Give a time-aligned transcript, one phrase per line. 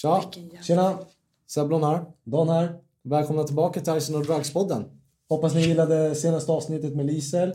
[0.00, 0.22] Tja!
[0.62, 0.98] Tjena!
[1.46, 2.04] Seblon här.
[2.24, 2.80] Don här.
[3.02, 4.84] Välkomna tillbaka till Tyson och Drugspodden.
[5.28, 7.52] Hoppas ni gillade senaste avsnittet med Lisel.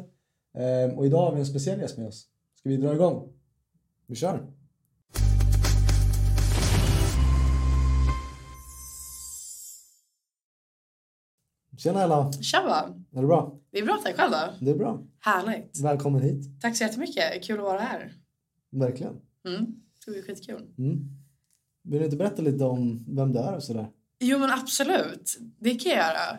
[0.57, 2.27] Ehm, och idag har vi en speciell gäst med oss.
[2.55, 3.33] Ska vi dra igång?
[4.07, 4.47] Vi kör.
[11.77, 12.31] Tjena Ella!
[12.31, 12.95] Tjaba!
[13.11, 13.59] Är det bra?
[13.71, 14.65] Det är bra, tack själv då.
[14.65, 15.03] Det är bra.
[15.19, 15.79] Härligt.
[15.83, 16.61] Välkommen hit.
[16.61, 17.43] Tack så jättemycket.
[17.43, 18.13] Kul att vara här.
[18.69, 19.21] Verkligen.
[19.47, 19.65] Mm.
[20.05, 20.73] Det blir skitkul.
[20.77, 21.22] Mm.
[21.83, 23.87] Vill du inte berätta lite om vem du är och sådär?
[24.19, 25.37] Jo men absolut.
[25.59, 26.37] Det kan jag göra.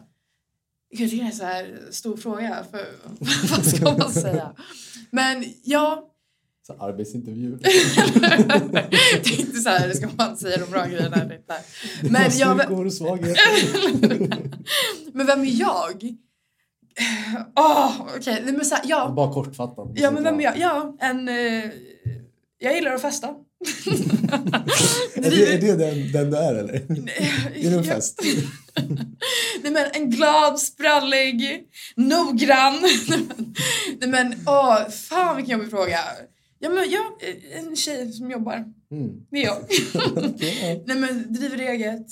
[0.98, 2.64] Det är en så här stor fråga.
[2.70, 2.86] För,
[3.50, 4.52] vad ska man säga?
[5.10, 6.10] Men ja,
[6.66, 7.56] Så arbetsintervju.
[9.22, 11.54] det är inte så här, ska man säga de bra grejerna eller inte.
[12.02, 13.40] Men, jag, Styrkor och svagheter.
[15.12, 16.16] men vem är jag?
[17.56, 18.42] Åh, okej.
[18.44, 19.12] Men så här, ja.
[19.16, 19.90] Bara kortfattat.
[19.94, 20.58] Ja, men vem är jag?
[20.58, 21.28] Ja, en...
[21.28, 21.70] Eh,
[22.58, 23.34] jag gillar att festa.
[25.14, 26.74] Är det, är det den, den du är eller?
[26.74, 28.20] Är det en fest?
[29.62, 32.74] Nej men en glad, sprallig, noggrann.
[34.00, 35.98] Nej men åh, fan vilken jobbig fråga.
[36.58, 37.04] Ja men jag
[37.52, 38.64] en tjej som jobbar.
[38.90, 39.26] Mm.
[39.30, 39.58] Det är jag.
[40.86, 42.06] Nej men driver eget.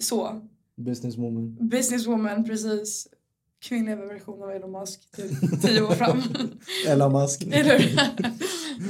[0.00, 0.40] Så.
[0.76, 1.68] Businesswoman.
[1.68, 3.08] Businesswoman, precis.
[3.62, 5.00] Kvinnliga version av Elon Musk.
[5.16, 6.22] Typ tio år fram.
[6.86, 7.42] Ella Mask.
[7.42, 7.78] Eller?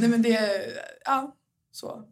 [0.00, 0.50] Nej men det
[1.04, 1.35] ja,
[1.76, 2.04] så.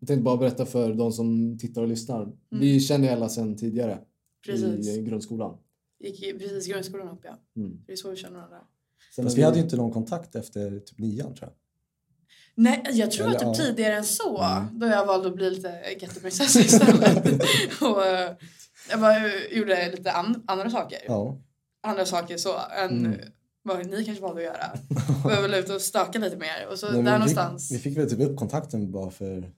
[0.00, 2.32] Jag tänkte bara berätta för de som tittar och lyssnar.
[2.50, 4.04] Vi känner Ella sedan tidigare Mm.
[4.60, 4.88] Precis.
[4.96, 5.58] i grundskolan.
[6.00, 7.38] Gick i- precis grundskolan upp ja.
[7.56, 7.80] Mm.
[7.86, 8.58] Det är så vi känner varandra.
[9.14, 11.52] Sen Fast har vi hade ju inte någon kontakt efter typ nian tror jag.
[12.54, 13.54] Nej, jag tror Eller, att typ ja.
[13.54, 14.42] tidigare än så.
[14.42, 14.78] Mm.
[14.78, 17.26] Då jag valde att bli lite gettoprinsessa istället.
[17.82, 18.30] och eh,
[18.90, 19.14] jag bara,
[19.52, 20.98] gjorde lite an- andra saker.
[21.06, 21.40] Ja.
[21.80, 23.20] Andra saker så än Mm.
[23.62, 24.72] Vad ni kanske valde att göra.
[25.24, 26.66] och jag var väl ute och stöka lite mer.
[26.70, 27.68] Och så Nej, men där vi någonstans.
[27.68, 29.52] Fick, vi fick väl typ upp kontakten bara för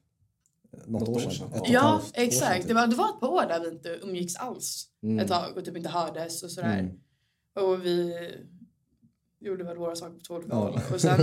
[0.86, 1.48] något, år sedan.
[1.54, 2.56] Ett ett Ja, halvt år sedan, exakt.
[2.58, 2.68] typ.
[2.68, 5.18] Det var, det var ett par år där vi inte umgicks alls Mm.
[5.18, 6.78] ett tag och typ inte hördes och sådär.
[6.78, 6.92] Mm.
[7.60, 8.14] Och vi
[9.40, 10.72] gjorde väl våra saker på två olika håll.
[10.88, 10.94] Ja.
[10.94, 11.18] Och sen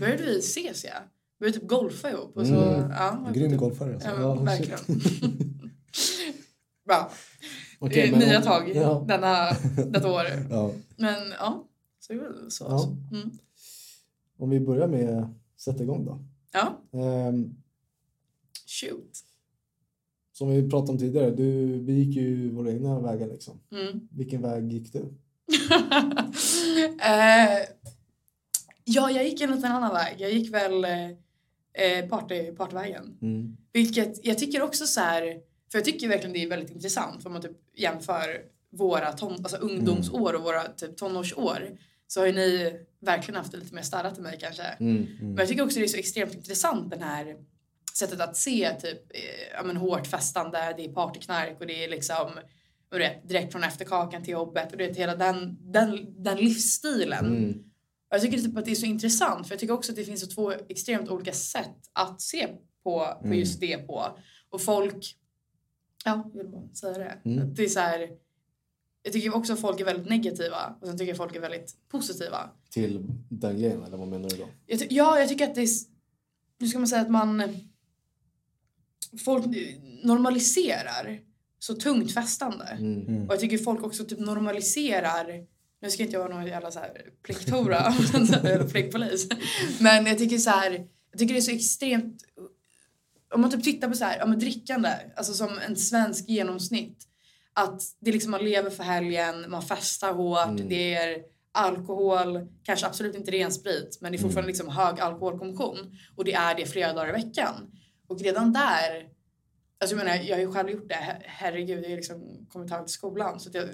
[0.00, 0.90] började vi ses ja.
[1.38, 2.36] Vi började typ golfa ihop.
[2.36, 2.90] Och så, Mm.
[2.90, 4.08] ja, Grym typ- golfare alltså.
[4.08, 4.78] Ja, Ja, men, verkligen.
[6.86, 7.10] Bra.
[7.80, 9.04] Men Nya om- tag Ja.
[9.08, 9.50] denna,
[9.90, 10.24] detta år.
[10.50, 10.70] Ja.
[10.96, 11.64] Men ja,
[12.02, 12.64] så är det väl så.
[12.64, 12.72] Ja.
[12.72, 12.96] alltså.
[13.12, 13.30] Mm.
[14.38, 15.30] Om vi börjar med att
[15.60, 16.24] sätta igång då.
[16.52, 17.54] Ja, Ehm,
[18.66, 19.24] shoot.
[20.32, 23.60] som vi pratade om tidigare, du, vi gick ju våra egna vägar liksom.
[23.72, 24.08] Mm.
[24.12, 24.98] Vilken väg gick du?
[27.02, 27.58] eh,
[28.84, 30.16] ja, jag gick en liten annan väg.
[30.18, 33.18] Jag gick väl eh, party, partyvägen.
[33.22, 33.56] Mm.
[33.72, 35.22] Vilket jag tycker också så här,
[35.72, 39.56] för jag tycker verkligen det är väldigt intressant om man typ jämför våra ton, alltså
[39.56, 41.78] ungdomsår och våra typ tonårsår.
[42.12, 44.62] Så har ju ni verkligen haft det lite mer städat än mig kanske.
[44.62, 45.06] Mm.
[45.20, 47.36] Men jag tycker också det är så extremt intressant den här
[47.98, 51.88] sättet att se typ eh, ja, men hårt festande, det är partyknark och det är
[51.88, 52.30] liksom
[52.92, 57.26] och direkt från efterkakan till jobbet och det är hela den, den, den livsstilen.
[57.26, 57.64] Mm.
[58.10, 60.20] Jag tycker typ att det är så intressant för jag tycker också att det finns
[60.20, 63.38] så två extremt olika sätt att se på, på Mm.
[63.38, 64.18] just det på.
[64.50, 65.16] Och folk,
[66.04, 67.30] ja jag vill bara säga det.
[67.30, 67.54] Mm.
[67.54, 68.08] Det är så här,
[69.02, 71.74] jag tycker också att folk är väldigt negativa och sen tycker jag folk är väldigt
[71.88, 72.50] positiva.
[72.70, 74.48] Till den grejen, eller vad menar du då?
[74.66, 75.68] Jag ja, jag tycker att det är...
[76.58, 77.42] Nu ska man säga att man...
[79.24, 79.44] Folk
[80.02, 81.20] normaliserar
[81.58, 82.64] så tungt festande.
[82.64, 83.06] Mm.
[83.06, 83.26] Mm.
[83.26, 85.46] Och jag tycker folk också typ normaliserar...
[85.82, 87.78] Nu ska inte jag vara någon jävla så här plikthora
[88.14, 89.28] eller pliktpolis.
[89.80, 90.86] Men jag tycker så här...
[91.10, 92.22] Jag tycker det är så extremt...
[93.34, 97.08] Om man typ tittar på så här, ja men drickande, alltså som en svensk genomsnitt.
[97.54, 100.68] Att det liksom man lever för helgen, man festar hårt, Mm.
[100.68, 101.22] det är
[101.54, 105.98] alkohol, kanske absolut inte ren sprit, men det är fortfarande liksom hög alkoholkonsumtion.
[106.16, 107.54] Och det är det flera dagar i veckan.
[108.08, 109.08] Och redan där,
[109.80, 112.70] alltså jag menar jag har ju själv gjort det, Her- herregud jag har liksom kommit
[112.70, 113.68] ihåg till skolan så att jag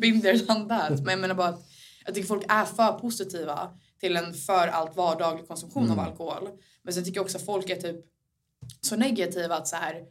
[0.00, 0.90] been there done that.
[1.00, 1.66] Men jag menar bara att
[2.06, 6.48] jag tycker folk är för positiva till en för allt vardaglig konsumtion av alkohol.
[6.82, 7.96] Men sen tycker jag också att folk är typ
[8.80, 10.02] så negativa att så här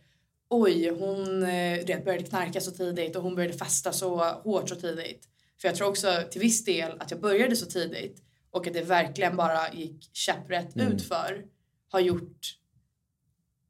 [0.49, 4.75] oj hon eh, vet, började knarka så tidigt och hon började festa så hårt så
[4.75, 5.27] tidigt.
[5.61, 8.81] För jag tror också till viss del att jag började så tidigt och att det
[8.81, 10.91] verkligen bara gick käpprätt Mm.
[10.93, 11.45] utför
[11.89, 12.55] har gjort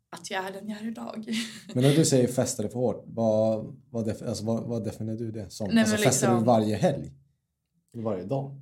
[0.09, 1.29] att jag är den jag är idag.
[1.73, 5.31] Men när du säger festade för hårt, vad, vad, def, alltså, vad, vad definierar du
[5.31, 5.67] det som?
[5.69, 7.11] Nej, alltså, men festade liksom- du varje helg?
[7.93, 8.61] Varje dag.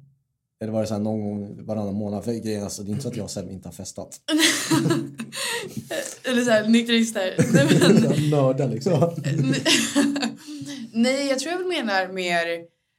[0.60, 2.26] Eller var det så här någon gång varannan månad?
[2.26, 4.20] För grejen, alltså, det är inte så att jag Sebbe inte har festat.
[6.24, 7.36] Eller såhär nykterister.
[7.54, 8.94] Nej, men- Nördar liksom.
[10.94, 12.46] Nej, jag tror jag menar mer,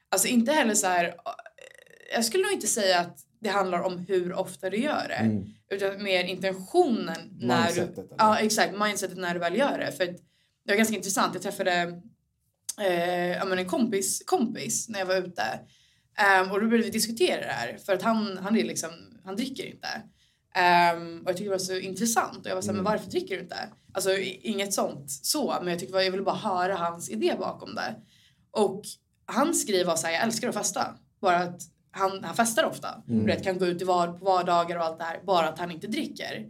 [0.09, 1.15] alltså inte heller så här.
[2.15, 5.15] Jag skulle nog inte säga att det handlar om hur ofta du gör det.
[5.15, 5.45] Mm.
[5.71, 8.03] Utan mer intentionen när Mindsetet, du...
[8.03, 8.15] eller?
[8.19, 9.93] Ja exakt, mindsetet när du väl gör det.
[9.93, 11.35] För det var ganska intressant.
[11.35, 11.73] Jag träffade
[12.81, 15.43] eh, en kompis, kompis när jag var ute.
[16.19, 17.79] Ehm, och då började vi diskutera det här.
[17.87, 18.91] För att han, han, är liksom,
[19.25, 19.89] han dricker inte.
[20.55, 22.39] Ehm, och jag tyckte det var så intressant.
[22.39, 23.57] Och jag var såhär, men varför dricker du inte?
[23.93, 25.57] Alltså inget sånt så.
[25.61, 27.97] Men jag, tyckte, jag ville bara höra hans idé bakom det.
[28.51, 28.83] Och
[29.27, 30.95] hans grej var såhär, jag älskar att festa.
[31.21, 33.03] Bara att han, han festar ofta.
[33.07, 35.21] Du vet, kan gå ut i var, på vardagar och allt det här.
[35.27, 36.47] Bara att han inte dricker.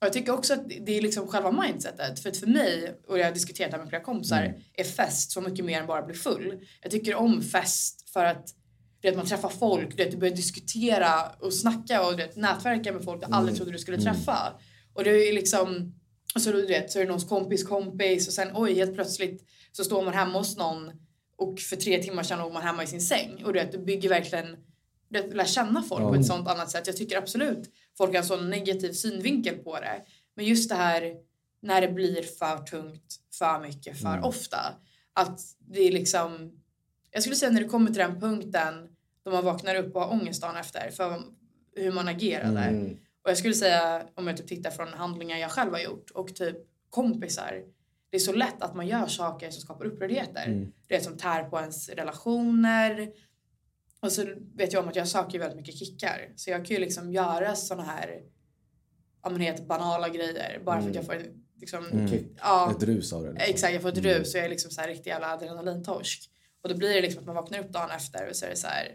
[0.00, 2.20] Och jag tycker också att det är liksom själva mindsetet.
[2.20, 5.30] För att för mig, och jag har diskuterat det här med flera kompisar, är fest
[5.30, 6.66] så mycket mer än bara bli full.
[6.82, 8.54] Jag tycker om fest för att
[9.02, 12.36] du vet, man träffar folk, du, vet, du börjar diskutera och snacka och du vet,
[12.36, 14.52] nätverka med folk du aldrig trodde du skulle träffa.
[14.92, 15.94] Och det är liksom,
[16.34, 19.44] och så, du vet, så är det någons kompis kompis och sen oj helt plötsligt
[19.72, 20.92] så står man hemma hos någon
[21.36, 23.42] och för tre timmar sedan låg man hemma i sin säng.
[23.44, 24.56] Och du vet, du bygger verkligen,
[25.08, 26.86] du vet, lär känna folk på ett sånt annat sätt.
[26.86, 30.02] Jag tycker absolut folk har en sån negativ synvinkel på det.
[30.36, 31.14] Men just det här
[31.62, 34.58] när det blir för tungt, för mycket, för ofta.
[35.12, 36.52] Att det är liksom,
[37.10, 38.88] jag skulle säga när det kommer till den punkten
[39.24, 41.22] då man vaknar upp och har ångest dagen efter för
[41.76, 42.60] hur man agerade.
[42.60, 42.92] Mm.
[43.24, 46.34] Och jag skulle säga, om jag typ tittar från handlingar jag själv har gjort och
[46.34, 46.56] typ
[46.90, 47.62] kompisar.
[48.10, 50.46] Det är så lätt att man gör saker som skapar upprördheter.
[50.88, 53.12] Det är som tär på ens relationer.
[54.00, 54.24] Och så
[54.54, 56.32] vet jag om att jag söker väldigt mycket kickar.
[56.36, 58.22] Så jag kan ju liksom göra såna här
[59.22, 62.26] ja, men helt banala grejer bara för att jag får en, liksom, Kick.
[62.40, 63.32] ja, Ett rus av det.
[63.32, 63.50] Liksom.
[63.50, 66.30] Exakt, jag får ett rus och jag är liksom så här riktig jävla adrenalintorsk.
[66.62, 68.56] Och då blir det liksom att man vaknar upp dagen efter och så är det
[68.56, 68.88] så här,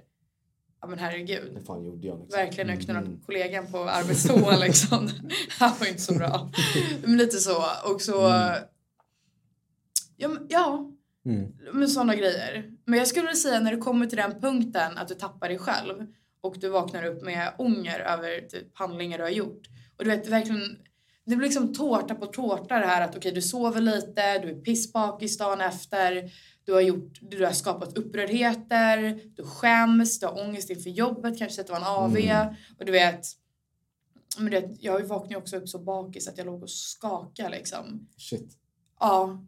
[0.82, 1.54] ja men herregud.
[1.54, 2.20] Vad fan gjorde jag?
[2.20, 2.40] Liksom?
[2.40, 5.10] Verkligen, jag knullat kollegan på arbetstoan liksom.
[5.60, 6.52] Han var inte så bra.
[7.04, 7.64] Men lite så.
[7.94, 8.44] Och så...
[10.18, 10.92] Ja, men, ja
[11.28, 11.54] Mm.
[11.74, 12.72] med sådana grejer.
[12.86, 15.58] Men jag skulle vilja säga när det kommer till den punkten att du tappar dig
[15.58, 16.06] själv
[16.42, 19.68] och du vaknar upp med ånger över typ, handlingar du har gjort.
[19.98, 20.78] Och du vet verkligen,
[21.26, 24.62] det blir liksom tårta på tårta det här att okej du sover lite, du är
[24.62, 26.32] pissbakis dagen efter,
[26.68, 31.62] du har, gjort, du har skapat upprördheter, du skäms, du har ångest inför jobbet, kanske
[31.62, 32.18] att det var en AV
[32.80, 33.26] och du vet
[34.38, 37.50] men du vet, jag vaknade ju också upp så bakis att jag låg och skakade
[37.50, 38.08] liksom.
[38.18, 38.58] Shit.
[39.00, 39.44] Ja.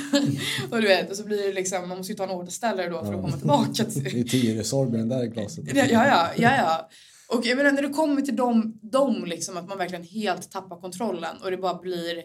[0.70, 3.04] och du vet, och så blir det liksom, man måste ju ta en återställare då
[3.04, 4.20] för att komma tillbaka Det till...
[4.20, 5.64] är tio Resorb i den där glaset.
[5.74, 6.88] Ja, ja, ja, ja.
[7.28, 10.80] Och jag menar när det kommer till dem, dem liksom, att man verkligen helt tappar
[10.80, 12.22] kontrollen och det bara blir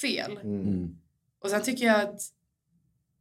[0.00, 0.38] fel.
[0.42, 0.96] Mm.
[1.44, 2.20] Och sen tycker jag att,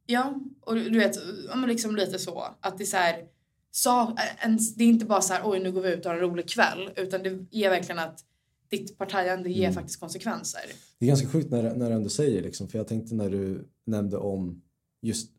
[0.06, 1.16] ja, och du vet,
[1.48, 3.24] ja men liksom lite så, att det är så här,
[3.72, 6.18] så, en, det är inte bara så här, oj nu går vi ut och har
[6.18, 8.26] en rolig kväll, utan det är verkligen att
[8.70, 10.62] ditt partajande ger faktiskt konsekvenser.
[11.00, 13.68] Det är ganska sjukt när, när du ändå säger liksom, för jag tänkte när du
[13.86, 14.62] nämnde om
[15.02, 15.32] just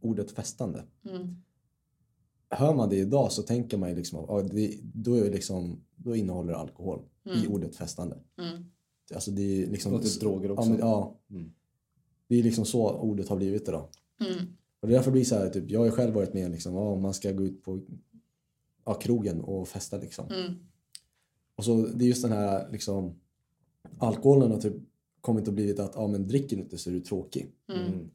[0.00, 0.84] ordet festande.
[1.08, 1.36] Mm.
[2.50, 5.84] Hör man det idag så tänker man ju liksom, ja, det, då, är det liksom,
[5.96, 8.18] då innehåller det alkohol i ordet festande.
[8.38, 8.64] Mm.
[9.14, 9.92] Alltså det är liksom...
[9.92, 10.64] Låter droger också.
[10.64, 11.20] Ja, men, ja.
[11.30, 11.52] Mm.
[12.28, 13.88] Det är liksom så ordet har blivit idag.
[14.20, 14.38] Mm.
[14.80, 16.96] Och det är därför blir så här, typ, jag har själv varit med liksom, ja,
[16.96, 17.80] man ska gå ut på
[18.84, 20.26] ja, krogen och festa liksom.
[20.26, 20.52] Mm.
[21.56, 23.20] Och så det är just den här liksom,
[23.98, 24.76] alkoholen har typ
[25.20, 27.52] kommit och blivit att, ja men dricker du inte så är du tråkig.
[27.72, 28.10] Mm.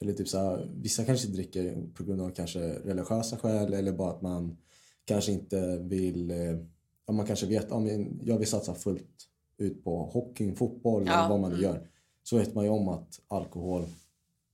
[0.00, 4.10] Eller typ så här, vissa kanske dricker på grund av kanske religiösa skäl eller bara
[4.10, 4.56] att man
[5.04, 6.58] kanske inte vill, eh,
[7.06, 11.18] ja man kanske vet, ja men jag vill satsa fullt ut på hockey, fotboll Ja,
[11.18, 11.70] eller vad man nu mm.
[11.70, 11.88] gör.
[12.28, 13.84] Så vet man ju om att alkohol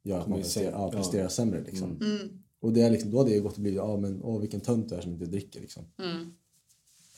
[0.02, 0.98] gör att man presterar, ja, Ja.
[0.98, 1.96] presterar sämre liksom.
[2.00, 2.42] Mm.
[2.60, 4.88] Och det är liksom, då hade det gått och blivit, ja men åh vilken tönt
[4.88, 5.84] du är som inte dricker liksom.
[5.98, 6.34] Mm.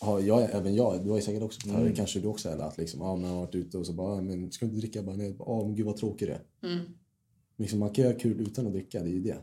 [0.00, 1.94] Ja, jag, även jag, du har ju säkert också fått höra Mm.
[1.94, 4.52] kanske du också eller att liksom, ja, man har varit ute och så bara, men
[4.52, 4.98] ska du inte dricka?
[4.98, 6.72] Jag Bara, nej, ja men gud vad tråkig det är.
[6.72, 6.84] Mm.
[7.56, 9.38] Liksom, man kan göra kul utan att dricka, det är ju det.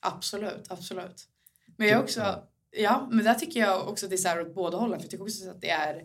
[0.00, 1.28] Absolut, absolut.
[1.76, 2.22] Men jag också,
[2.70, 4.98] ja, men där tycker jag också att det är så här åt båda hållen.
[4.98, 6.04] För jag tycker också att det är,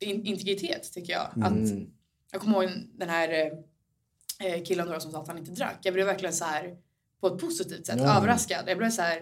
[0.00, 1.26] integritet tycker jag.
[1.44, 1.90] Att, Mm.
[2.32, 3.52] jag kommer ihåg den här
[4.44, 5.78] eh, killen då som sa att han inte drack.
[5.82, 6.76] Jag blev verkligen så här
[7.20, 8.16] på ett positivt sätt Ja.
[8.16, 8.64] överraskad.
[8.66, 9.20] Jag blev så här,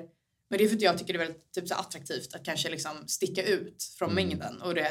[0.51, 2.71] men det är för att jag tycker det är väldigt typ, så attraktivt att kanske
[2.71, 4.63] liksom sticka ut från mängden.
[4.63, 4.87] Och det,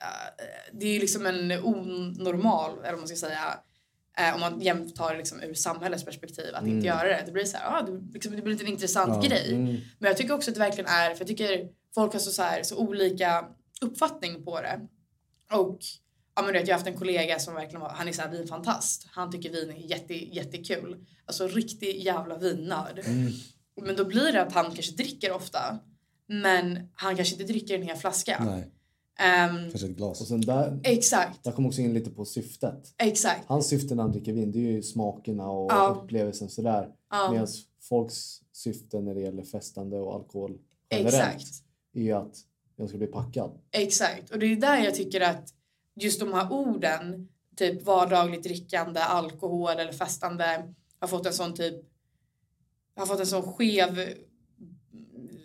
[0.00, 3.58] eh, det är liksom en onormal, eller vad man ska säga,
[4.18, 7.22] eh, om man jämtar liksom ur samhällets perspektiv att inte göra det.
[7.26, 9.28] Det blir så här, ah, det, liksom, det blir en intressant Ja.
[9.28, 9.54] grej.
[9.54, 9.66] Mm.
[9.98, 12.42] Men jag tycker också att det verkligen är, för jag tycker folk har så, så,
[12.42, 13.48] här, så olika
[13.80, 14.80] uppfattning på det.
[15.52, 15.78] Och
[16.36, 18.30] ja, men vet, jag har haft en kollega som verkligen var, han är så här
[18.30, 19.06] vinfantast.
[19.10, 21.06] Han tycker vin är jätte, jättekul.
[21.24, 23.00] Alltså riktig jävla vinnörd.
[23.82, 25.78] Men då blir det att han kanske dricker ofta.
[26.28, 28.44] Men han kanske inte dricker en hel flaska.
[28.44, 28.70] Nej,
[29.18, 30.20] Ehm, kanske ett glas.
[30.20, 32.94] Och sen där, exakt, där kom också in lite på syftet.
[32.98, 33.44] exakt.
[33.46, 36.00] Hans syfte när han dricker vin det är ju smakerna och Ja.
[36.02, 36.88] upplevelsen sådär.
[37.10, 37.46] Ja, Medan
[37.80, 40.58] folks syfte när det gäller festande och alkohol
[40.90, 41.62] generellt exakt.
[41.94, 42.36] är ju att
[42.76, 43.58] jag ska bli packad.
[43.72, 44.30] Exakt.
[44.30, 45.48] Och det är där jag tycker att
[45.96, 51.74] just de här orden, typ vardagligt drickande, alkohol eller festande, har fått en sån typ,
[52.96, 54.14] har fått en sån skev...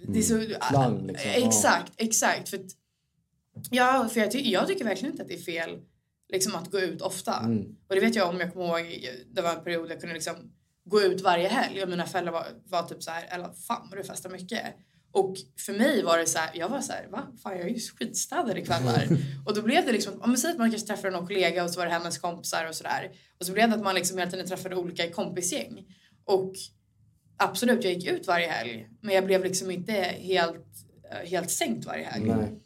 [0.08, 0.60] Det är så, Mm.
[0.70, 1.32] Klang, liksom.
[1.32, 2.50] Exakt, exakt.
[2.50, 2.60] För
[3.70, 5.82] ja, för jag, ty jag tycker verkligen inte att det är fel
[6.30, 7.40] liksom, att gå ut ofta.
[7.40, 7.76] Mm.
[7.88, 10.36] Och det vet jag om jag kommer ihåg, det var en period jag kunde liksom
[10.84, 14.00] gå ut varje helg och mina föräldrar var, var typ så här, eller fan vad
[14.00, 14.76] du festar mycket.
[15.12, 17.28] Och för mig var det så här, jag var så här, va?
[17.44, 19.08] Fan jag är ju skitstädad ikväll här.
[19.46, 21.70] och då blev det liksom, om man säger att man kanske träffade någon kollega och
[21.70, 23.12] så var det hennes kompisar och sådär.
[23.40, 25.86] Och så blev det att man liksom hela tiden träffade olika kompisgäng.
[26.26, 26.54] Och
[27.38, 28.90] absolut, jag gick ut varje helg.
[29.02, 30.66] Men jag blev liksom inte helt,
[31.12, 32.26] eh, helt sänkt varje helg.
[32.26, 32.60] Nej.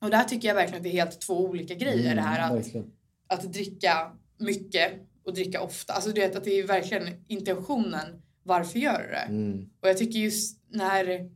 [0.00, 2.14] Och där tycker jag verkligen att det är helt två olika grejer.
[2.14, 2.86] det här att Mm, Verkligen.
[3.26, 4.92] att dricka mycket
[5.24, 5.92] och dricka ofta.
[5.92, 9.26] Alltså det, att det är verkligen intentionen varför gör du det?
[9.28, 9.70] Mm.
[9.82, 11.30] Och jag tycker just när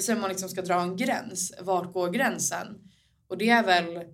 [0.00, 2.66] sen man liksom ska dra en gräns, vart går gränsen?
[3.28, 4.04] Och det är väl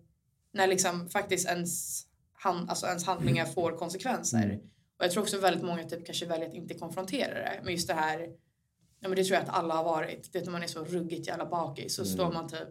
[0.53, 4.45] när liksom faktiskt ens, hand, alltså ens handlingar får konsekvenser.
[4.45, 4.57] Mm.
[4.99, 7.61] Och jag tror också väldigt många typ kanske väljer att inte konfrontera det.
[7.65, 8.21] Men just det här,
[9.01, 10.33] ja men det tror jag att alla har varit.
[10.33, 12.15] Det är när man är så ruggigt jävla bakis så Mm.
[12.15, 12.69] står man typ,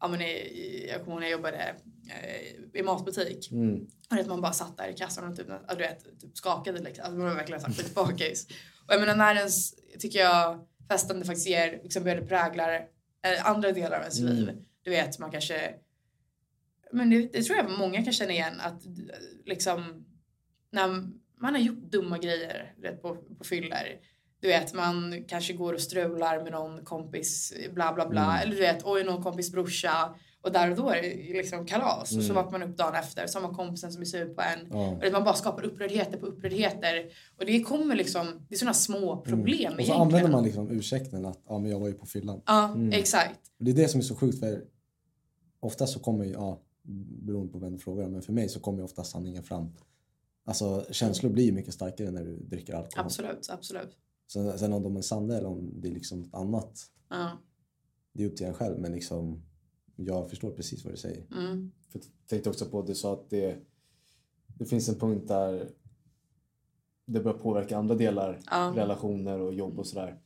[0.00, 1.76] ja men i, jag kommer ihåg när jag jobbade
[2.22, 3.52] eh, i matbutik.
[3.52, 3.86] Mm.
[4.10, 6.78] Och att man bara satt där i kassan och typ, ja, du vet, typ skakade
[6.80, 7.04] liksom.
[7.04, 8.46] Alltså man var verkligen så skitbakis.
[8.86, 12.88] Och jag menar när ens, tycker jag, festande faktiskt ger, liksom började präglar
[13.22, 14.32] eh, andra delar av ens Mm.
[14.36, 14.64] liv.
[14.82, 15.74] Du vet, man kanske,
[16.92, 18.82] men det, det tror jag många kan känna igen att
[19.44, 20.04] liksom
[20.70, 20.88] när
[21.38, 23.98] man har gjort dumma grejer vet, på, på fyller.
[24.40, 28.22] Du vet, man kanske går och strular med någon kompis, bla bla bla.
[28.24, 28.42] Mm.
[28.42, 30.14] Eller du vet, oj någon kompis brorsa.
[30.40, 32.16] Och där och då är det liksom kalas.
[32.16, 32.34] Och så Mm.
[32.44, 33.26] vaknar man upp dagen efter.
[33.26, 34.68] Så har man kompisen som är sur på en.
[34.70, 34.88] Ja.
[35.06, 37.10] Och man bara skapar upprördheter på upprördheter.
[37.38, 39.78] Och det kommer liksom, det är sådana små problem Mm.
[39.78, 40.00] Och så egentligen.
[40.00, 42.42] använder man liksom ursäkten att ja, men jag var ju på fyllan.
[42.46, 42.92] Ja, Mm.
[42.92, 43.40] exakt.
[43.58, 44.64] Och det är det som är så sjukt för
[45.60, 46.60] ofta så kommer ju, ja,
[47.22, 49.72] beroende på vem du frågar, men för mig så kommer ju ofta sanningen fram.
[50.44, 53.04] Alltså känslor blir ju mycket starkare när du dricker alkohol.
[53.06, 53.90] Absolut, absolut.
[54.26, 57.30] Sen, sen om de är sanna eller om det är liksom något annat, Ja.
[58.12, 58.78] det är upp till en själv.
[58.80, 59.42] Men liksom,
[59.96, 61.26] jag förstår precis vad du säger.
[61.32, 61.72] Mm.
[61.88, 63.58] För jag tänkte också på att du sa att det,
[64.58, 65.70] det finns en punkt där
[67.06, 68.72] det börjar påverka andra delar, Ja.
[68.76, 70.20] relationer och jobb och sådär.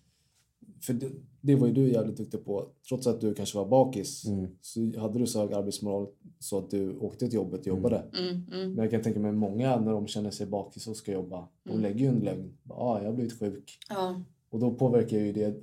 [0.80, 1.10] För det,
[1.40, 2.68] det var ju du jävligt duktig på.
[2.88, 4.48] Trots att du kanske var bakis Mm.
[4.60, 6.06] så hade du så hög arbetsmoral
[6.38, 8.04] så att du åkte till jobbet och jobbade.
[8.18, 8.72] Mm, mm.
[8.72, 11.70] Men jag kan tänka mig många när de känner sig bakis och ska jobba, de
[11.70, 11.82] Mm.
[11.82, 12.58] lägger ju en lögn.
[12.68, 13.78] Ja, ah, jag har blivit sjuk.
[13.88, 15.56] Ja, Och då påverkar ju det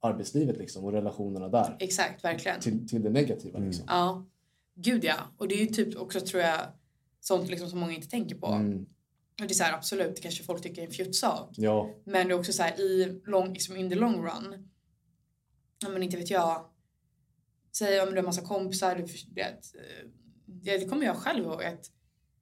[0.00, 1.76] arbetslivet liksom och relationerna där.
[1.78, 2.60] exakt, verkligen.
[2.60, 3.68] Till, till det negativa Mm.
[3.70, 3.84] liksom.
[3.88, 4.24] Ja,
[4.74, 5.14] gud ja.
[5.36, 6.60] Och det är ju typ också tror jag
[7.20, 8.46] sånt liksom som många inte tänker på.
[8.46, 8.86] Mm.
[9.40, 11.50] Och det är så här, absolut, det kanske folk tycker är en fjuttsak.
[11.56, 11.90] Ja.
[12.04, 14.68] Men det är också så här i long, liksom in the long run.
[15.80, 16.64] Ja men inte vet jag.
[17.72, 18.96] Säg om du har massa kompisar.
[18.96, 19.02] Du,
[19.34, 20.08] vet, eh,
[20.46, 21.90] det, det kommer jag själv ihåg att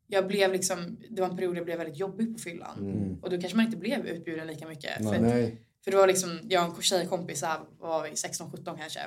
[0.07, 2.79] jag blev liksom, det var en period jag blev väldigt jobbig på fyllan.
[2.79, 3.19] Mm.
[3.23, 5.01] Och då kanske man inte blev utbjuden lika mycket.
[5.01, 5.15] Nej.
[5.15, 5.67] För, Nej.
[5.85, 9.01] för det var liksom, jag och en tjejkompis, här, var vi, 16-17 kanske.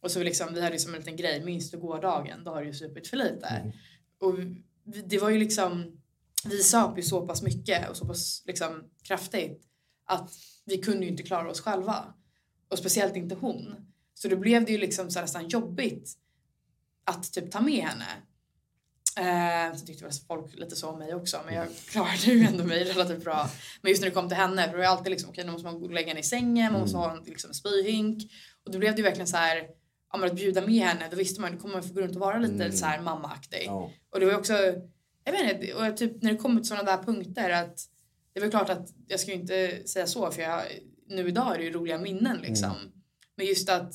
[0.00, 2.50] Och så liksom, vi hade ju som en liten grej, minst du går dagen, då
[2.50, 3.46] har du ju supit för lite.
[3.46, 3.72] Mm.
[4.20, 6.00] Och vi, det var ju liksom,
[6.44, 9.62] vi söp ju så pass mycket och så pass liksom kraftigt
[10.06, 10.30] att
[10.64, 12.14] vi kunde ju inte klara oss själva.
[12.68, 13.74] Och speciellt inte hon.
[14.14, 16.12] Så då blev det ju liksom så nästan jobbigt
[17.04, 18.06] att typ ta med henne.
[19.18, 22.64] Eh, så tyckte väl folk lite så om mig också men jag klarade ju ändå
[22.64, 23.50] mig relativt bra.
[23.82, 25.66] Men just när det kom till henne, för det var alltid liksom okej nu måste
[25.70, 28.32] man lägga henne i sängen, man måste ha en liksom, spyhink.
[28.64, 29.68] Och då blev det ju verkligen så här,
[30.18, 32.20] men att bjuda med henne, då visste man då kommer man få gå runt och
[32.20, 32.72] vara lite Mm.
[32.72, 33.64] så här mammaaktig.
[33.66, 33.90] Ja.
[34.10, 34.52] Och det var också,
[35.24, 37.88] jag vet inte, och typ när det kommer till sådana där punkter att
[38.32, 40.62] det väl klart att jag ska ju inte säga så för jag,
[41.06, 42.74] nu idag är det ju roliga minnen liksom.
[43.36, 43.94] Men just att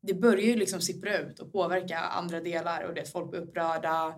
[0.00, 4.14] det börjar ju liksom sippra ut och påverka andra delar och det folk blir upprörda,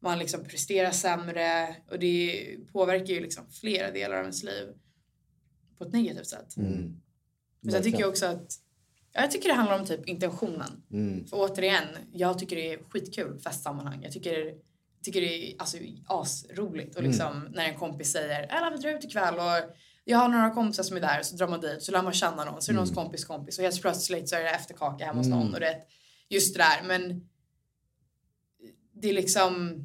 [0.00, 4.68] man liksom presterar sämre och det påverkar ju liksom flera delar av ens liv
[5.78, 6.56] på ett negativt sätt.
[6.56, 7.00] Mm.
[7.60, 8.52] Men sen tycker jag också att,
[9.12, 10.82] ja, jag tycker det handlar om typ intentionen.
[10.90, 11.26] Mm.
[11.26, 14.02] För återigen, jag tycker det är skitkul festsammanhang.
[14.02, 14.54] Jag tycker,
[15.02, 16.96] tycker det är alltså, asroligt.
[16.96, 19.76] Och liksom när en kompis säger “Ella vi drar ut ikväll” och
[20.10, 22.44] jag har några kompisar som är där så drar man dit så lär man känna
[22.44, 25.18] någon så är det någons kompis kompis och helt plötsligt så är det efterkaka hemma
[25.18, 25.38] hos Mm.
[25.38, 25.76] någon och det
[26.28, 27.28] just det där men
[28.92, 29.84] det är liksom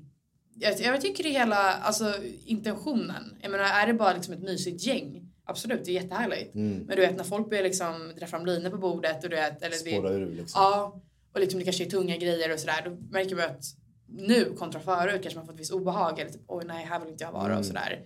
[0.58, 2.14] jag, jag tycker det är hela alltså
[2.46, 3.38] intentionen.
[3.42, 6.56] Jag menar är det bara liksom ett mysigt gäng absolut det är jättehärligt.
[6.56, 6.78] Mm.
[6.78, 9.62] Men du vet när folk börjar liksom dra fram linor på bordet och du vet
[9.64, 10.62] eller vi, Spåra ur liksom.
[10.62, 11.02] Ja,
[11.34, 12.82] och liksom det kanske är tunga grejer och sådär.
[12.86, 13.64] Då märker man att
[14.08, 17.10] nu kontra förut kanske man fått ett visst obehag eller typ oj nej här vill
[17.10, 17.58] inte jag vara Mm.
[17.58, 18.02] och sådär.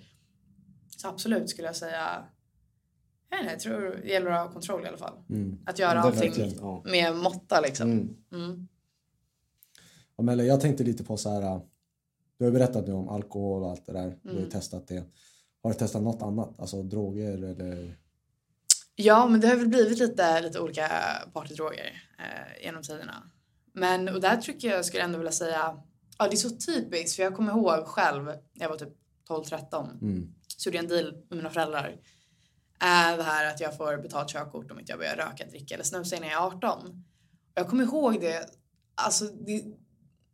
[1.02, 2.24] Så absolut skulle jag säga
[3.32, 5.18] vet inte, jag tror det gäller att ha kontroll i alla fall.
[5.30, 5.60] Mm.
[5.66, 6.84] Att göra allting ja.
[6.86, 7.92] med måtta liksom.
[7.92, 8.16] Mm.
[8.32, 8.68] Mm.
[10.22, 11.42] Men jag tänkte lite på så här.
[11.42, 11.62] äh,
[12.38, 14.18] Du har berättat nu om alkohol och allt det där.
[14.24, 14.50] Du har ju Mm.
[14.50, 15.04] testat det.
[15.64, 16.60] Har du testat något annat?
[16.60, 17.96] Alltså droger eller?
[18.96, 20.90] Ja, men det har väl blivit lite, lite olika
[21.34, 23.24] partydroger eh, genom tiderna.
[23.74, 25.82] Men och där tycker jag skulle ändå vilja säga,
[26.18, 28.94] ja det är så typiskt för jag kommer ihåg själv när jag var typ
[29.30, 30.34] 12-13 Mm.
[30.60, 31.96] Så gjorde jag en deal med mina föräldrar.
[33.18, 36.16] Det här att jag får betalt körkort om inte jag börjar röka, dricka eller snusa
[36.16, 36.88] innan jag är 18.
[36.88, 38.50] Och jag kommer ihåg det,
[38.96, 39.64] alltså det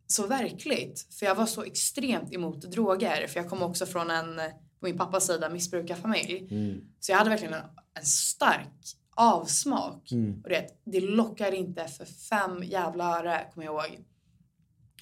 [0.06, 1.14] så verkligt.
[1.18, 3.26] För jag var så extremt emot droger.
[3.26, 4.36] För jag kom också från en,
[4.80, 6.48] på min pappas sida, missbrukarfamilj.
[6.50, 6.80] Mm.
[7.00, 7.64] Så jag hade verkligen en,
[7.94, 10.12] en stark avsmak.
[10.12, 10.40] Mm.
[10.42, 14.04] Och det, det lockar inte för fem jävla öre, kommer jag ihåg.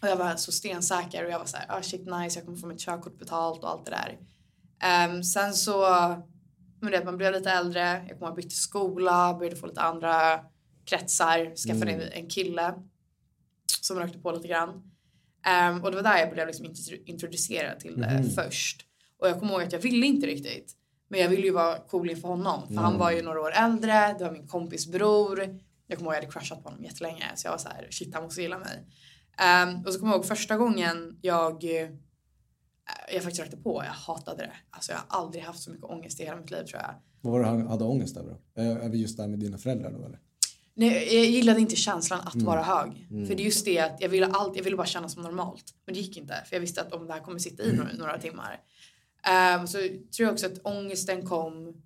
[0.02, 2.58] Och jag var så stensäker och jag var så här, ah shit nice, jag kommer
[2.58, 4.18] få mitt körkort betalt och allt det där.
[4.84, 5.80] Ehm, sen så,
[6.80, 9.80] men det, man blev lite äldre, jag kommer ihåg jag bytte skola, började få lite
[9.80, 10.40] andra
[10.84, 12.08] kretsar, skaffade Mm.
[12.12, 12.74] en kille
[13.80, 14.82] som rökte på lite grann.
[15.46, 18.30] Ehm, och det var där jag blev liksom intro- introducerad till det Mhm.
[18.30, 18.86] först.
[19.18, 20.72] Och jag kommer ihåg att jag ville inte riktigt.
[21.08, 22.68] Men jag ville ju vara cool inför honom.
[22.68, 22.98] För han Mm.
[22.98, 25.38] var ju några år äldre, det var min kompis bror.
[25.86, 27.24] Jag kommer ihåg att jag hade crushat på honom jättelänge.
[27.34, 28.86] Så jag var så här, shit han måste gilla mig.
[29.38, 31.64] Ehm, och så kommer jag ihåg första gången jag,
[33.12, 33.82] jag faktiskt rökte på.
[33.84, 34.52] Jag hatade det.
[34.70, 36.94] Alltså jag har aldrig haft så mycket ångest i hela mitt liv tror jag.
[37.20, 38.88] Vad var det han hade ångest över då?
[38.88, 40.20] Vi just där med dina föräldrar då eller?
[40.74, 42.46] Nej, jag gillade inte känslan att Mm.
[42.46, 43.06] vara hög.
[43.10, 43.26] Mm.
[43.26, 45.74] För det är just det att jag ville, allt, jag ville bara känna som normalt.
[45.86, 46.34] Men det gick inte.
[46.46, 48.60] För jag visste att om det här kommer sitta i några, några timmar.
[49.60, 51.82] Um, så tror jag också att ångesten kom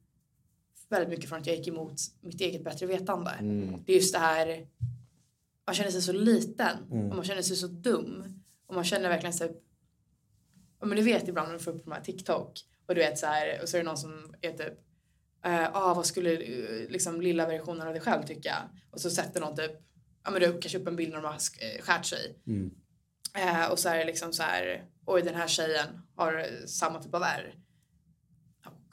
[0.89, 3.31] väldigt mycket från att jag gick emot mitt eget bättre vetande.
[3.31, 3.83] Mm.
[3.87, 4.67] Det är just det här,
[5.67, 7.11] man känner sig så liten Mm.
[7.11, 8.43] och man känner sig så dum.
[8.67, 9.59] Och man känner verkligen så här, ja,
[10.87, 13.27] men du vet ibland när du får upp de här TikTok och du vet så
[13.27, 14.75] här, och så är det någon som är typ
[15.45, 18.55] eh, ah, vad skulle eh, liksom lilla versionen av dig själv tycka?
[18.91, 19.73] Och så sätter någon typ,
[20.25, 22.39] ja men du kanske upp en bild när de har eh, skärt sig.
[22.47, 22.71] Mm.
[23.35, 25.87] Eh, och så är det liksom så här, oj den här tjejen
[26.17, 27.55] har samma typ av ärr.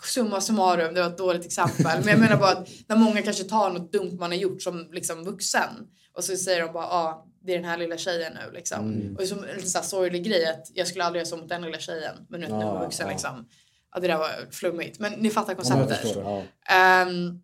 [0.04, 2.00] Summa summarum, det var ett dåligt exempel.
[2.00, 4.90] Men jag menar bara att när många kanske tar något dumt man har gjort som
[4.92, 5.88] liksom vuxen.
[6.14, 8.80] Och så säger de bara, ja ah, det är den här lilla tjejen nu liksom.
[8.80, 9.12] Mm.
[9.12, 11.38] Och det är som en så här sorglig grej att jag skulle aldrig göra så
[11.38, 12.16] mot den lilla tjejen.
[12.30, 13.12] Men nu när jag var Ja, vuxen ja.
[13.12, 13.50] liksom.
[13.94, 15.00] Ja det där var flummigt.
[15.00, 16.04] Men ni fattar konceptet.
[16.04, 16.20] det.
[16.20, 16.44] Ja.
[16.76, 17.42] Ehm,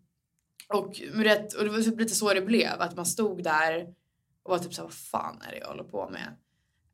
[0.68, 2.80] och, med det, och det var typ lite så det blev.
[2.80, 3.94] Att man stod där
[4.42, 6.36] och var typ så här, vad fan är det jag håller på med?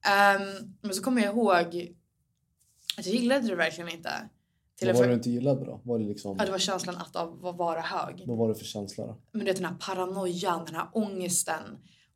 [0.07, 1.55] Ehm, men så kommer jag ihåg
[2.99, 4.11] att jag gillade det verkligen inte.
[4.79, 5.81] Till Vad var det du inte gillade då?
[5.85, 8.25] Var det liksom, ja, det var känslan att av, att vara hög.
[8.27, 9.17] vad var det för känsla då?
[9.33, 11.63] Men det, den här paranoian, den här ångesten.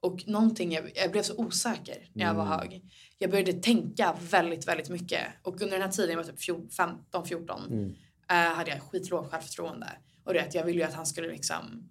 [0.03, 2.59] Och någonting, jag, jag blev så osäker när jag var Mm.
[2.59, 2.83] hög.
[3.19, 5.21] Jag började tänka väldigt, väldigt mycket.
[5.43, 6.41] Och under den här tiden, jag var typ
[6.79, 7.95] 15-14, Mm.
[8.31, 9.89] eh, hade jag skitlågt självförtroende.
[10.25, 11.89] Och det, jag ville ju att han skulle liksom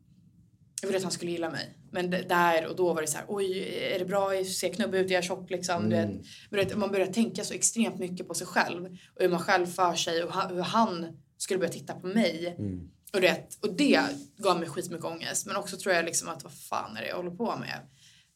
[0.82, 1.78] jag ville att han skulle gilla mig.
[1.92, 3.60] Men det, där och då var det så här, oj,
[3.96, 4.44] är det bra?
[4.44, 5.12] Ser knubbig ut?
[5.12, 5.86] Är jag tjock liksom?
[5.86, 6.20] Mm.
[6.52, 8.86] vet, man börjar tänka så extremt mycket på sig själv.
[8.86, 12.56] Och hur man själv för sig och hur han skulle börja titta på mig.
[12.60, 12.90] Mm.
[13.14, 14.02] Och, det, och det
[14.38, 15.46] gav mig skitmycket ångest.
[15.48, 17.80] Men också tror jag liksom att vad fan är det jag håller på med?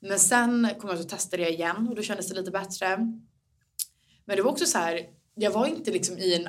[0.01, 2.97] Men sen kom jag att testa det igen och då kändes det lite bättre.
[4.25, 5.01] Men det var också så här,
[5.35, 6.47] jag var inte liksom i en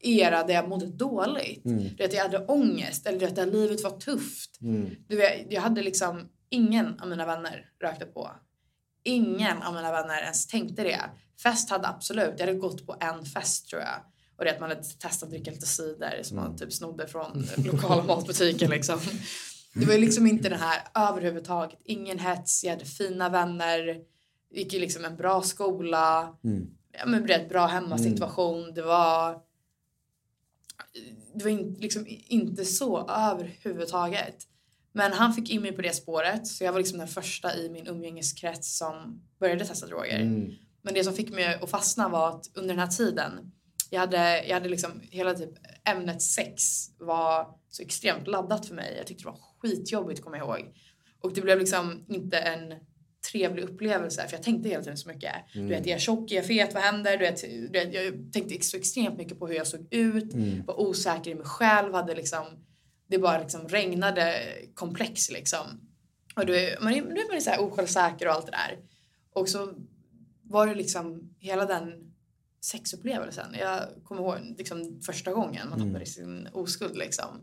[0.00, 1.64] era där jag mådde dåligt.
[1.64, 1.82] Mm.
[1.82, 4.60] Du vet, jag hade ångest eller du vet, där livet var tufft.
[4.60, 4.90] Mm.
[5.08, 8.30] Du vet, jag hade liksom ingen av mina vänner rökte på.
[9.04, 11.00] Ingen av mina vänner ens tänkte det.
[11.42, 14.04] Fest hade absolut, jag hade gått på en fest tror jag.
[14.36, 17.46] Och det att man hade testat att dricka lite cider som man typ snodde från
[17.56, 18.98] lokala matbutiken liksom.
[19.74, 21.78] Det var ju liksom inte den här överhuvudtaget.
[21.84, 24.00] Ingen hets, jag hade fina vänner.
[24.50, 26.36] Gick i liksom en bra skola.
[26.44, 26.70] Mm.
[26.92, 28.74] Ja, men det, bra hemmasituation.
[28.74, 29.38] Det var...
[31.34, 34.36] Det var in, liksom inte så överhuvudtaget.
[34.92, 36.46] Men han fick in mig på det spåret.
[36.46, 40.20] Så jag var liksom den första i min umgängeskrets som började testa droger.
[40.20, 40.50] Mm.
[40.82, 43.52] Men det som fick mig att fastna var att under den här tiden,
[43.92, 45.50] jag hade, jag hade liksom hela typ
[45.88, 46.62] ämnet sex
[46.98, 48.94] var så extremt laddat för mig.
[48.98, 50.74] Jag tyckte det var skitjobbigt kommer jag ihåg.
[51.20, 52.74] Och det blev liksom inte en
[53.30, 55.32] trevlig upplevelse för jag tänkte hela tiden så mycket.
[55.54, 57.12] Du vet, är jag tjock, är jag fet, vad händer?
[57.12, 60.64] Du vet, du vet, jag tänkte så extremt mycket på hur jag såg ut, Mm.
[60.66, 62.44] var osäker i mig själv, hade liksom,
[63.08, 64.34] det bara liksom regnade
[64.74, 65.66] komplex liksom.
[66.36, 68.78] Och du, är- man är, nu är man så här osjälvsäker och allt det där.
[69.34, 69.72] Och så
[70.42, 72.11] var det liksom hela den
[72.64, 73.54] sexupplevelsen.
[73.58, 75.92] Jag kommer ihåg liksom första gången man Mm.
[75.92, 77.40] tappade sin oskuld liksom.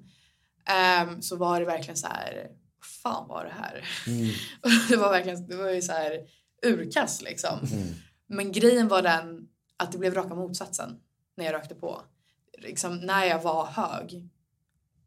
[0.65, 2.47] Ehm, så var det verkligen så här,
[3.03, 3.87] fan var det här?
[4.07, 4.29] Mm.
[4.89, 6.19] det var verkligen, det var ju så här
[6.63, 7.59] urkast liksom.
[7.71, 7.87] Mm.
[8.27, 10.99] Men grejen var den att det blev raka motsatsen
[11.37, 12.01] när jag rökte på.
[12.57, 14.29] Liksom, när jag var hög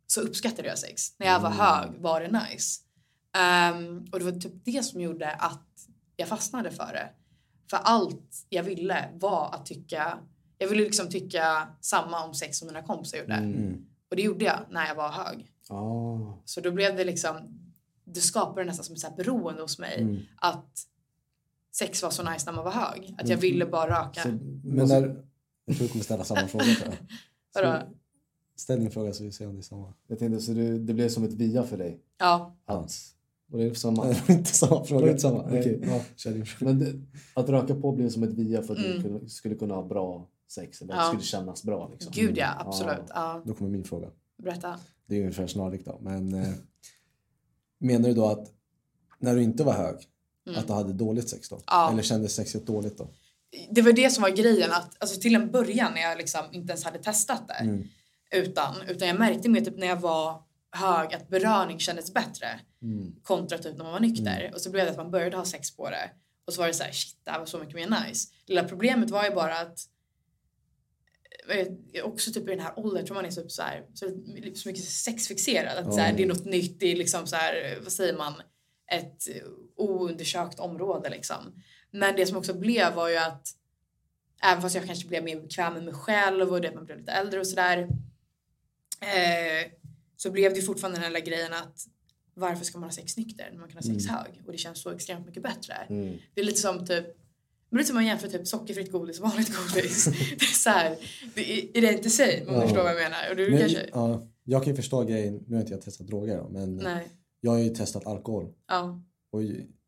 [0.07, 1.19] så uppskattade jag sex.
[1.19, 2.81] När jag var hög var det nice.
[3.37, 5.69] Ehm, och det var typ det som gjorde att
[6.17, 7.09] jag fastnade för det.
[7.71, 10.19] För allt jag ville var att tycka,
[10.59, 13.35] jag ville liksom tycka samma om sex som mina kompisar gjorde.
[13.35, 13.87] Mm.
[14.11, 15.53] Och det gjorde jag när jag var hög.
[15.69, 16.39] Ah.
[16.45, 17.37] Så då blev det liksom,
[18.05, 20.01] det skapade nästan som ett så här beroende hos mig.
[20.01, 20.21] Mm.
[20.37, 20.87] Att
[21.73, 23.15] sex var så nice när man var hög.
[23.19, 24.23] Att jag ville bara röka.
[24.23, 24.29] Så,
[24.65, 25.25] men när,
[25.65, 26.65] jag tror du kommer ställa samma fråga.
[27.55, 27.79] Vadå?
[27.81, 27.97] Så,
[28.57, 29.95] ställ din fråga så vi ser om det är samma.
[30.07, 32.01] Jag tänkte, så det, det blev som ett via för dig?
[32.19, 32.93] Ja, Att,
[33.53, 34.05] och det är samma?
[34.05, 35.05] Nej, det var inte samma fråga.
[35.05, 35.47] det inte samma?
[35.47, 35.81] Nej, Okej.
[36.25, 36.33] ja.
[36.61, 36.93] Men det,
[37.35, 39.19] att röka på blev som ett via för att Mm.
[39.23, 41.03] du skulle kunna ha bra sex eller att Ja.
[41.05, 41.89] det skulle kännas bra.
[41.93, 42.13] Liksom.
[42.15, 42.99] gud ja, absolut.
[43.09, 44.09] Ja, Då kommer min fråga.
[44.43, 44.79] berätta.
[45.07, 45.99] Det är ungefär snarlikt då.
[46.03, 46.49] Men eh,
[47.79, 48.49] menar du då att
[49.19, 49.97] när du inte var hög,
[50.57, 51.55] att du hade dåligt sex då?
[51.57, 51.65] Mm.
[51.67, 51.93] Ja.
[51.93, 53.07] Eller kändes sexet dåligt då?
[53.71, 54.71] Det var det som var grejen.
[54.73, 57.55] Att, alltså till en början när jag liksom inte ens hade testat det.
[57.55, 57.85] Mm.
[58.35, 62.61] Utan, utan jag märkte mer typ när jag var hög att beröring kändes bättre.
[62.83, 63.15] Mm.
[63.23, 64.51] Kontra typ när man var nykter.
[64.55, 66.11] Och så blev det att man började ha sex på det.
[66.45, 68.29] Och så var det så här, shit det här var så mycket mer nice.
[68.47, 69.79] Lilla problemet var ju bara att
[71.49, 74.07] eh, också typ i den här åldern tror man är typ så här, så,
[74.55, 75.79] så mycket sexfixerad.
[75.79, 78.35] Att så här, det är något nytt, det är liksom så här, vad säger man,
[78.93, 79.29] ett
[79.77, 81.63] oundersökt område liksom.
[81.91, 83.49] Men det som också blev var ju att
[84.43, 86.99] även fast jag kanske blev mer bekväm med mig själv och det att man blev
[86.99, 87.89] lite äldre och sådär.
[89.01, 89.73] Eh,
[90.23, 91.87] så blev det fortfarande den här grejen att
[92.35, 94.43] varför ska man ha sex nykter när man kan ha sex hög?
[94.47, 95.75] Och det känns så extremt mycket bättre.
[95.89, 96.17] Mm.
[96.35, 97.07] Det är lite som typ
[97.71, 100.05] men det är som man jämför typ sockerfritt godis och vanligt godis.
[100.39, 100.97] det är så här,
[101.35, 102.61] det är, är det inte same om Ja.
[102.61, 103.31] du förstår vad jag menar?
[103.31, 106.07] Och du Men, kanske, ja, jag kan ju förstå grejen, nu har inte jag testat
[106.07, 107.09] droger då, men nej,
[107.41, 108.53] jag har ju testat alkohol.
[108.69, 109.43] ja, Och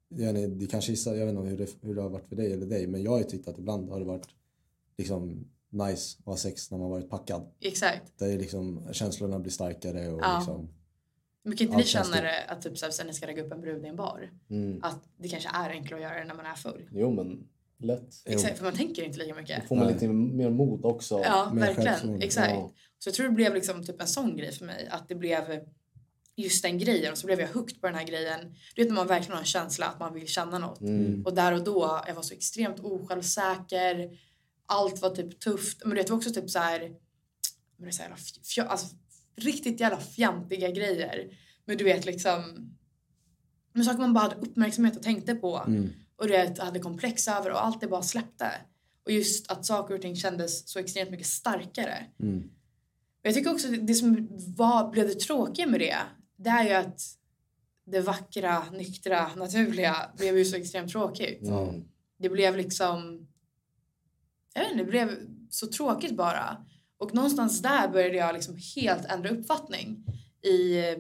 [0.09, 2.67] jag, det kanske jag vet inte hur det, hur det har varit för dig eller
[2.67, 4.29] dig, men jag har ju tyckt att ibland har det varit
[4.99, 7.51] liksom nice att ha sex när man varit packad.
[7.61, 8.19] exakt.
[8.19, 10.37] Där är liksom känslorna blir starkare och Ja.
[10.39, 10.69] liksom,
[11.43, 12.45] Men kan inte ni känna det.
[12.49, 14.31] att typ så här, sen ni ska lägga upp en brud i en bar?
[14.51, 14.81] Mm.
[14.83, 16.89] Att det kanske är enklare att göra det när man är full?
[16.93, 18.23] Jo men lätt.
[18.25, 19.61] Exakt, för man tänker inte lika mycket.
[19.63, 19.95] Då får man Nej.
[19.95, 21.21] lite mer mod också.
[21.25, 22.23] Ja, Mer verkligen.
[22.23, 22.51] Exakt.
[22.53, 22.71] Ja.
[22.99, 24.89] Så jag tror det blev liksom typ en sån grej för mig.
[24.91, 25.61] Att det blev
[26.37, 28.41] just den grejen och så blev jag hooked på den här grejen.
[28.75, 30.81] Du vet när man verkligen har en känsla att man vill känna något.
[30.81, 31.23] Mm.
[31.27, 34.19] Och där och då, jag var så extremt osjälvsäker.
[34.67, 35.83] Allt var typ tufft.
[35.85, 36.81] Men det var också typ så här,
[37.77, 38.97] men det är så jävla fj- alltså,
[39.37, 41.39] riktigt jävla fjantiga grejer.
[41.65, 42.71] Men du vet liksom,
[43.73, 45.57] men saker man bara hade uppmärksamhet och tänkte på.
[45.67, 48.51] mm, Och det hade komplex över och allt det bara släppte.
[49.05, 52.07] Och just att saker och ting kändes så extremt mycket starkare.
[52.21, 52.39] mm,
[53.21, 55.97] Och jag tycker också det som var, blev det tråkiga med det,
[56.37, 57.01] det är ju att
[57.87, 61.43] det vackra, nyktra, naturliga blev ju så extremt tråkigt.
[61.43, 61.85] Mm.
[62.19, 63.27] Det blev liksom,
[64.55, 65.19] jag vet inte, det blev
[65.51, 66.65] så tråkigt bara.
[66.99, 70.05] Och någonstans där började jag liksom helt ändra uppfattning
[70.43, 70.99] i, eh,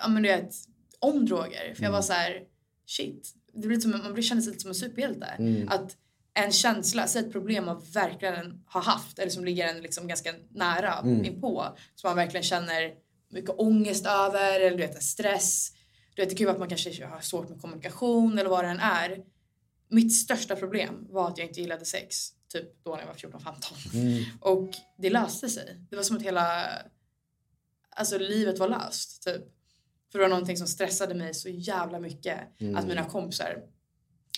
[0.00, 0.50] ja men du vet,
[0.98, 1.74] om droger.
[1.74, 2.42] För jag var så här,
[2.86, 5.26] shit, det blir som, man kändes lite som en superhjälte.
[5.26, 5.68] Mm.
[5.68, 5.96] Att
[6.34, 10.34] en känsla, säg ett problem man verkligen har haft eller som ligger en liksom ganska
[10.50, 11.24] nära Mm.
[11.24, 11.64] inpå.
[11.94, 12.92] Som man verkligen känner
[13.30, 15.72] mycket ångest över eller du vet stress.
[16.14, 18.64] Du vet, det kan ju vara att man kanske har svårt med kommunikation eller vad
[18.64, 19.18] det än är.
[19.88, 22.32] Mitt största problem var att jag inte gillade sex.
[22.52, 23.94] Typ då när jag var 14-15.
[23.94, 24.24] Mm.
[24.40, 25.80] Och det löste sig.
[25.90, 26.68] Det var som att hela
[27.90, 29.22] alltså, livet var löst.
[29.22, 29.42] Typ.
[30.12, 32.60] För det var någonting som stressade mig så jävla mycket.
[32.60, 32.76] Mm.
[32.76, 33.62] Att mina kompisar,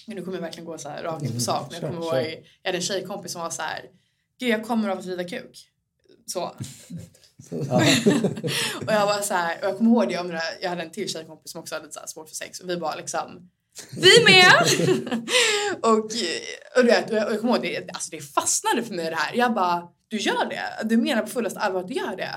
[0.07, 1.67] nu kommer jag verkligen gå så här rakt på sak.
[1.71, 3.91] Men jag kommer ihåg, jag hade en tjejkompis som var så här.
[4.39, 5.69] Gud jag kommer av att rida kuk.
[6.27, 6.41] Så.
[8.87, 10.83] och jag var så här, och jag kommer ihåg det, om det där, jag hade
[10.83, 13.51] en till tjejkompis som också hade så här svårt för sex och vi bara liksom
[13.97, 14.53] vi med!
[15.83, 16.11] och, och,
[16.77, 19.35] du vet, jag kommer ihåg det, alltså det fastnade för mig det här.
[19.35, 20.89] Jag bara, du gör det?
[20.89, 22.35] Du menar på fullaste allvar att du gör det?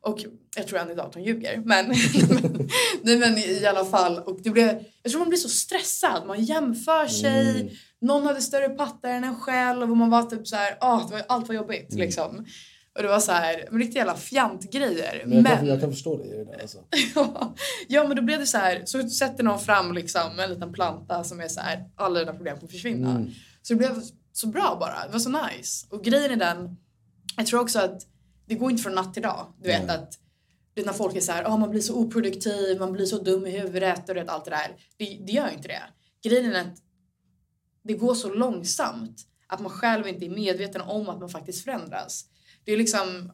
[0.00, 0.24] Och
[0.56, 1.62] jag tror än idag att hon ljuger.
[1.64, 1.86] Men,
[3.02, 4.18] nej, men i alla fall.
[4.18, 6.26] Och det blev, jag tror man blir så stressad.
[6.26, 7.60] Man jämför sig.
[7.60, 7.68] Mm.
[8.00, 11.12] Någon hade större pattar än en själv och man var typ så här, ah, det
[11.12, 12.06] var, allt var jobbigt Mm.
[12.06, 12.46] liksom.
[12.94, 15.22] Och det var så här, men riktiga jävla fjantgrejer.
[15.26, 16.78] Men jag, Men, kan, jag kan förstå dig i det där alltså.
[17.88, 21.24] ja men då blev det så här, så sätter någon fram liksom en liten planta
[21.24, 23.10] som är så här, alla dina problem kommer försvinna.
[23.10, 23.30] Mm.
[23.62, 24.02] Så det blev
[24.32, 25.86] så bra bara, det var så nice.
[25.90, 26.76] Och grejen är den,
[27.36, 28.06] jag tror också att
[28.46, 29.52] det går inte från natt till dag.
[29.62, 29.96] Du vet Nej.
[29.96, 30.18] att
[30.86, 33.50] när folk är så här, oh, man blir så oproduktiv, man blir så dum i
[33.50, 34.76] huvudet och vet, allt det där.
[34.96, 35.82] Det, det gör inte det.
[36.28, 36.78] Grejen är att
[37.84, 42.24] det går så långsamt att man själv inte är medveten om att man faktiskt förändras.
[42.64, 43.32] Det är liksom,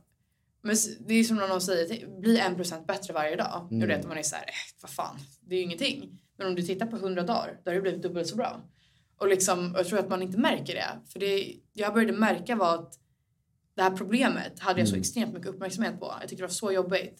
[1.00, 3.68] det är som någon säger, bli en procent bättre varje dag.
[3.70, 3.82] Mm.
[3.82, 6.20] Och du vet, man är så här, eh, vad fan, det är ju ingenting.
[6.38, 8.60] Men om du tittar på 100 dagar, då har det blivit dubbelt så bra.
[9.18, 10.88] Och liksom, jag tror att man inte märker det.
[11.12, 12.94] För det jag började märka var att
[13.74, 15.00] det här problemet hade jag så Mm.
[15.00, 16.14] extremt mycket uppmärksamhet på.
[16.20, 17.18] Jag tyckte det var så jobbigt.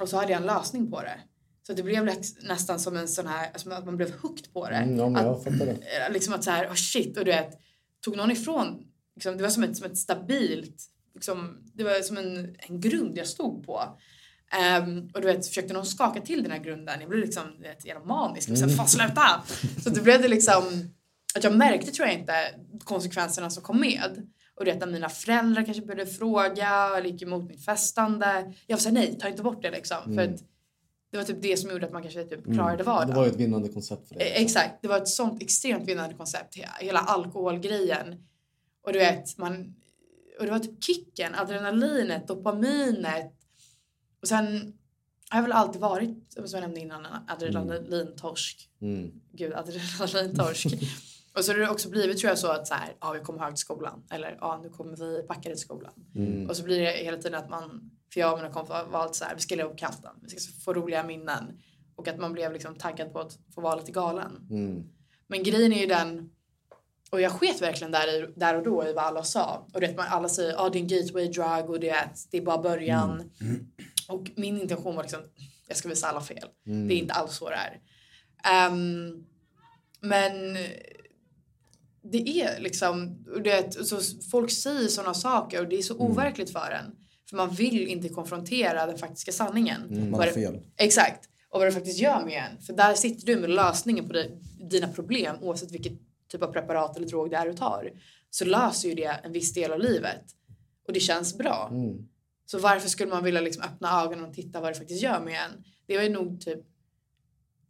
[0.00, 1.20] Och så hade jag en lösning på det.
[1.66, 2.04] Så det blev
[2.42, 4.74] nästan som en sån här, som att man blev hooked på det.
[4.76, 5.72] Mm, ja, att, jag fattar det.
[5.72, 7.58] eh, liksom att så här, oh shit, och du vet,
[8.00, 10.82] tog någon ifrån, liksom, det var som ett, som ett stabilt,
[11.14, 13.82] liksom, det var som en, en grund jag stod på.
[14.52, 17.84] Ehm, och du vet, försökte någon skaka till den här grunden, jag blev liksom vet,
[17.86, 18.48] jävla manisk.
[18.48, 18.76] Liksom, Mm.
[18.76, 19.42] Fan sluta!
[19.84, 20.62] Så då blev det liksom,
[21.36, 22.34] att jag märkte tror jag inte
[22.84, 24.28] konsekvenserna som kom med.
[24.54, 28.52] Och det att mina föräldrar kanske började fråga, eller gick emot mitt festande.
[28.66, 29.96] Jag såhär, nej, ta inte bort det liksom.
[30.04, 30.34] För Mm.
[30.34, 30.40] att
[31.10, 33.08] det var typ det som gjorde att man kanske typ klarade vardagen.
[33.08, 34.30] Det var ju ett vinnande koncept för dig.
[34.36, 36.56] Eh, Exakt, det var ett sånt extremt vinnande koncept.
[36.56, 38.14] he- Hela alkoholgrejen.
[38.82, 39.74] Och du vet, man...
[40.38, 43.32] Och det var typ kicken, adrenalinet, dopaminet.
[44.22, 44.78] Och sen
[45.30, 48.70] har jag väl alltid varit, som jag nämnde innan, en adrenalintorsk.
[48.80, 49.12] Mm.
[49.32, 50.66] Gud, adrenalintorsk.
[51.34, 53.38] och så har det också blivit tror jag så att så här, ja vi kommer
[53.38, 54.02] högt till skolan.
[54.10, 55.92] Eller ja nu kommer vi packade till skolan.
[56.14, 56.48] Mm.
[56.48, 59.16] Och så blir det hela tiden att man, för jag och mina kompisar var alltid
[59.16, 60.12] så här, vi ska leva på kanten.
[60.22, 61.60] Vi ska få roliga minnen.
[61.96, 64.46] Och att man blev liksom taggad på att få vara lite galen.
[64.50, 64.88] Mm.
[65.26, 66.30] Men grejen är ju den,
[67.12, 69.66] och jag sket verkligen där, där och då i vad alla sa.
[69.74, 72.36] Och man alla säger, ja ah, det är en gateway drug och det är, det
[72.36, 73.30] är bara början.
[74.08, 75.20] Och min intention var liksom,
[75.68, 76.48] jag ska visa alla fel.
[76.66, 76.88] Mm.
[76.88, 77.80] Det är inte alls så det är.
[78.66, 79.24] Ehm,
[80.00, 80.32] men
[82.12, 86.70] det är liksom, det, så folk säger sådana saker och det är så overkligt för
[86.84, 86.96] en.
[87.30, 89.80] För man vill inte konfrontera den faktiska sanningen.
[89.90, 90.60] Man Vad har det- fel.
[90.76, 91.28] Exakt.
[91.50, 92.62] Och vad det faktiskt gör med en.
[92.62, 94.38] För där sitter du med lösningen på di-
[94.70, 95.92] dina problem oavsett vilket
[96.32, 97.92] typ av preparat eller drog det är du tar.
[98.30, 100.24] Så löser ju det en viss del av livet.
[100.86, 101.68] Och det känns bra.
[101.70, 102.08] Mm.
[102.46, 105.34] Så varför skulle man vilja liksom öppna ögonen och titta vad det faktiskt gör med
[105.34, 105.64] en?
[105.86, 106.66] Det var ju nog typ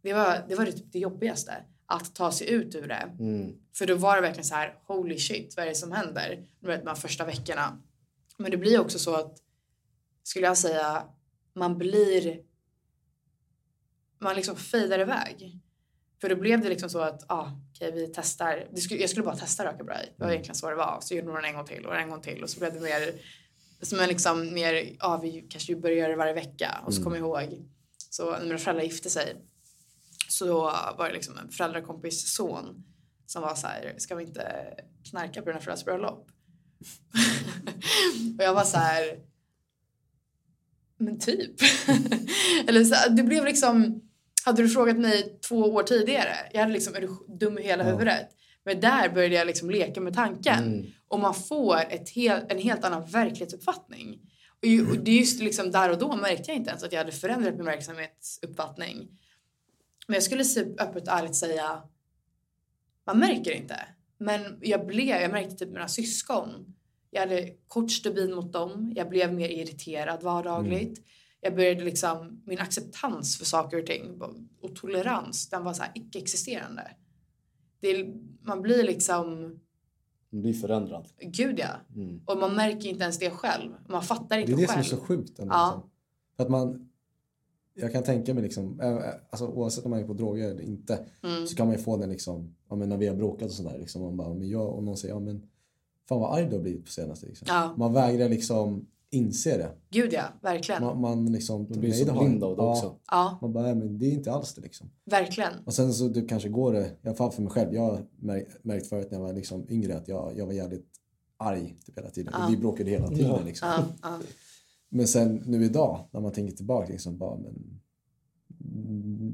[0.03, 1.63] det var det, var det, typ det jobbigaste.
[1.85, 3.15] Att ta sig ut ur det.
[3.19, 3.55] Mm.
[3.75, 6.47] För då var det verkligen så här, holy shit, vad är det som händer?
[6.59, 7.81] Du vet, de här första veckorna.
[8.37, 9.37] Men det blir också så att,
[10.23, 11.03] skulle jag säga,
[11.53, 12.41] man blir,
[14.19, 15.59] man liksom fejdar iväg.
[16.23, 19.65] För då blev det liksom så att, ah, okej vi testar, jag skulle bara testa
[19.65, 20.13] röka braj.
[20.17, 20.99] Det var egentligen så det var.
[21.01, 23.13] Så gjorde man en gång till och en gång till och så blev det mer,
[23.81, 26.79] som en liksom mer, ja vi kanske börjar det varje vecka.
[26.85, 27.65] Och så kommer jag ihåg,
[28.09, 29.35] så när mina föräldrar gifte sig
[30.29, 30.61] så
[30.97, 32.83] var det liksom en föräldrakompis son
[33.25, 34.73] som var så här, ska vi inte
[35.09, 36.27] knarka på dina föräldrars bröllop?
[38.37, 39.19] och jag var så här,
[40.97, 41.55] men typ.
[42.67, 44.01] Eller så, det blev liksom,
[44.45, 47.83] hade du frågat mig två år tidigare, jag hade liksom, är du dum i hela
[47.83, 47.91] Ja.
[47.91, 48.29] huvudet?
[48.65, 50.63] Men där började jag liksom leka med tanken.
[50.63, 50.85] Mm.
[51.07, 54.19] Och man får ett hel, en helt annan verklighetsuppfattning.
[54.61, 56.91] Och, ju, och det är just liksom där och då märkte jag inte ens att
[56.91, 59.09] jag hade förändrat min verksamhetsuppfattning.
[60.07, 61.81] Men jag skulle typ öppet och ärligt säga,
[63.05, 63.75] man märker inte.
[64.17, 66.75] Men jag blev, jag märkte typ mina syskon.
[67.11, 68.93] Jag hade kort stubin mot dem.
[68.95, 70.99] Jag blev mer irriterad vardagligt.
[71.43, 74.21] Jag började liksom, min acceptans för saker och ting
[74.61, 76.87] och tolerans, den var så här icke-existerande.
[77.79, 79.41] Det, är- man blir liksom,
[80.29, 81.07] Man blir förändrad.
[81.21, 81.67] gud ja.
[81.95, 82.21] Mm.
[82.25, 83.71] Och man märker inte ens det själv.
[83.89, 84.79] Man fattar Det inte är det som själv.
[84.85, 85.39] är så sjukt.
[85.39, 85.73] Ändå, Ja.
[85.75, 85.89] liksom.
[86.37, 86.89] För att man,
[87.73, 88.79] jag kan tänka mig, liksom,
[89.29, 91.47] alltså, oavsett om man är på droger eller inte, Mm.
[91.47, 93.77] så kan man ju få den liksom, ja, men när vi har bråkat och sådär.
[93.79, 95.47] Liksom, man bara, men jag, och någon säger, ja men
[96.09, 97.25] fan vad arg du har blivit på senaste.
[97.25, 97.45] Liksom.
[97.49, 99.71] Ja, Man vägrar liksom inse det.
[99.89, 100.23] gud ja.
[100.41, 100.83] Verkligen.
[100.83, 102.95] Man, man liksom, Man blir nej, så det blind av det också.
[103.11, 104.89] Ja, Man bara, nej, men det är inte alls det liksom.
[105.05, 105.53] verkligen.
[105.65, 108.05] Och sen så du kanske går det, i alla fall för mig själv, jag har
[108.63, 110.87] märkt, förut när jag var liksom yngre att jag, jag var jävligt
[111.37, 112.33] arg typ hela tiden.
[112.37, 112.45] Ja.
[112.47, 113.25] Och vi bråkade hela tiden.
[113.31, 113.41] Ja.
[113.45, 113.67] Liksom.
[113.69, 114.19] Ja, ja.
[114.89, 117.79] Men sen nu idag, när man tänker tillbaka, liksom, bara, men,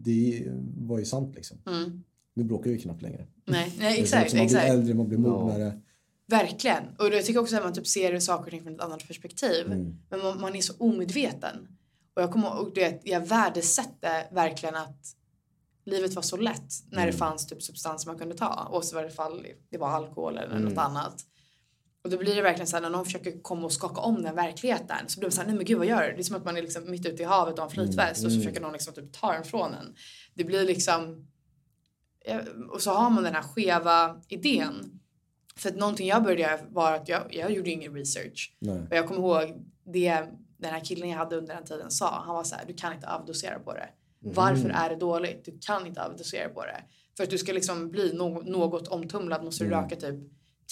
[0.04, 0.44] det
[0.78, 1.58] var ju sant liksom.
[1.68, 2.04] Mm.
[2.34, 3.28] Nu bråkar vi knappt längre.
[3.46, 4.34] Nej, Det nej exakt.
[4.34, 4.66] man exakt.
[4.66, 5.24] blir äldre, man blir Ja.
[5.24, 5.80] mognare.
[6.30, 6.96] Verkligen.
[6.98, 9.66] Och jag tycker också att man typ ser saker och ting från ett annat perspektiv.
[9.66, 9.98] Mm.
[10.10, 11.68] Men man, man är så omedveten.
[12.14, 15.16] Och jag kommer du vet, jag värdesätter verkligen att
[15.86, 18.68] livet var så lätt när det fanns typ substanser man kunde ta.
[18.72, 21.26] Och så var det fall det var alkohol eller något annat.
[22.04, 24.36] Och då blir det verkligen så här när någon försöker komma och skaka om den
[24.36, 26.14] verkligheten så blir det så här, nej men gud vad gör du?
[26.14, 28.26] Det är som att man är liksom mitt ute i havet och har en flytväst
[28.26, 29.96] och så försöker någon liksom typ ta den från en.
[30.34, 31.28] Det blir liksom
[32.26, 32.40] eh,
[32.72, 34.99] och så har man den här skeva idén.
[35.60, 38.54] För att någonting jag började göra var att jag, jag gjorde ingen research.
[38.60, 38.80] Nej.
[38.90, 40.24] Och jag kommer ihåg det
[40.58, 42.24] den här killen jag hade under den tiden sa.
[42.26, 43.90] Han var så här, du kan inte överdosera på det.
[44.20, 45.46] Varför är det dåligt?
[45.46, 46.84] Du kan inte överdosera på det.
[47.18, 50.16] För att du ska liksom bli no- något omtumlad måste du röka typ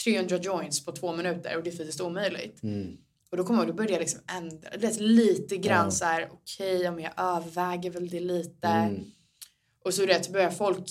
[0.04, 2.63] 300 joints på två minuter och det är fysiskt omöjligt.
[2.63, 2.97] Mm.
[3.32, 5.91] Och då kommer jag, då började jag liksom ändra, det lite grann Ja.
[5.91, 8.67] så här, okej, ja, men jag överväger väl det lite.
[8.67, 9.04] Mm.
[9.86, 10.86] Och så det börjar folk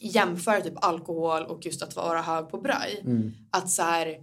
[0.00, 3.00] jämföra typ alkohol och just att vara hög på braj.
[3.04, 3.32] Mm.
[3.50, 4.18] Att så här,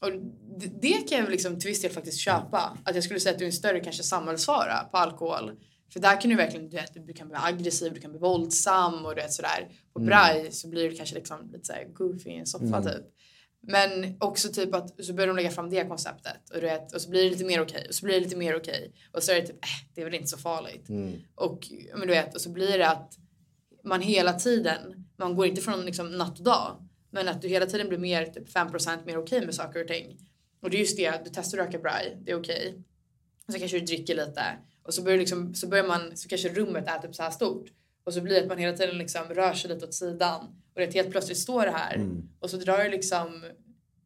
[0.00, 0.12] Och
[0.58, 2.78] det, det kan jag liksom till viss del faktiskt köpa.
[2.84, 5.52] Att jag skulle säga att du är en större kanske samhällsfara på alkohol.
[5.92, 9.06] För där kan du verkligen, du, vet, du kan bli aggressiv, du kan bli våldsam
[9.06, 9.68] och du vet sådär.
[9.92, 10.06] På Mm.
[10.08, 12.82] braj så blir du kanske liksom lite såhär goofy i en soffa Mm.
[12.84, 13.02] typ.
[13.62, 17.00] Men också typ att så börjar de lägga fram det konceptet och, du vet, och
[17.00, 19.32] så blir det lite mer okej och så blir det lite mer okej och så
[19.32, 20.88] är det typ, äh, det är väl inte så farligt.
[20.88, 21.12] Mm.
[21.34, 23.12] Och, men du vet, och så blir det att
[23.84, 27.66] man hela tiden, man går inte från liksom natt och dag, men att du hela
[27.66, 30.18] tiden blir mer, typ 5% mer okej med saker och ting.
[30.62, 32.82] Och det är just det, du testar att röka braj, det är okej.
[33.46, 34.42] Och så kanske du dricker lite
[34.82, 37.72] och så börjar, liksom, så börjar man, så kanske rummet är typ så här stort.
[38.04, 40.40] Och så blir det att man hela tiden liksom rör sig lite åt sidan.
[40.74, 41.94] Och det helt plötsligt står det här.
[41.94, 42.28] Mm.
[42.40, 43.44] Och så drar det liksom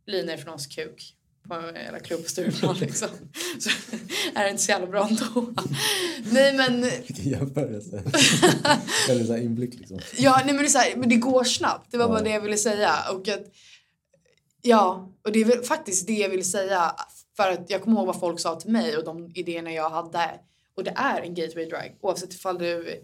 [0.07, 1.17] linor från någons kuk
[1.49, 3.09] på en jävla klubb på Stureplan liksom.
[3.59, 3.71] Så
[4.35, 5.53] är det inte så jävla bra ändå.
[6.33, 7.97] Nej men Vilken jämförelse.
[9.11, 9.99] Eller så här inblick liksom.
[10.19, 11.91] Ja, nej men det, är så här, men det går snabbt.
[11.91, 12.25] Det var bara Ja.
[12.25, 12.95] det jag ville säga.
[13.13, 13.45] Och att,
[14.63, 16.93] ja, och det är väl faktiskt det jag vill säga.
[17.37, 20.31] För att jag kommer ihåg vad folk sa till mig och de idéerna jag hade.
[20.77, 21.97] Och det är en gateway drug.
[22.01, 23.01] Oavsett ifall du,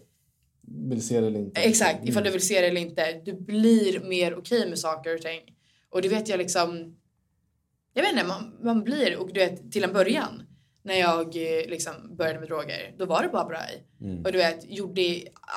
[0.89, 1.61] Vill se det eller inte.
[1.61, 2.23] exakt, ifall Mm.
[2.23, 3.11] du vill se det eller inte.
[3.25, 5.39] Du blir mer okej med saker och ting.
[5.89, 6.95] Och det vet jag liksom.
[7.93, 10.43] Jag vet inte, man, man blir, och du vet till en början.
[10.83, 13.83] När jag eh, liksom började med droger, då var det bara braj.
[14.01, 14.25] Mm.
[14.25, 15.01] Och du vet, gjorde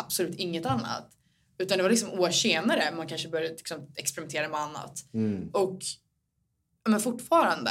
[0.00, 1.10] absolut inget annat.
[1.58, 5.04] Utan det var liksom år senare man kanske började liksom experimentera med annat.
[5.14, 5.48] Mm.
[5.52, 5.78] Och
[6.88, 7.70] men fortfarande,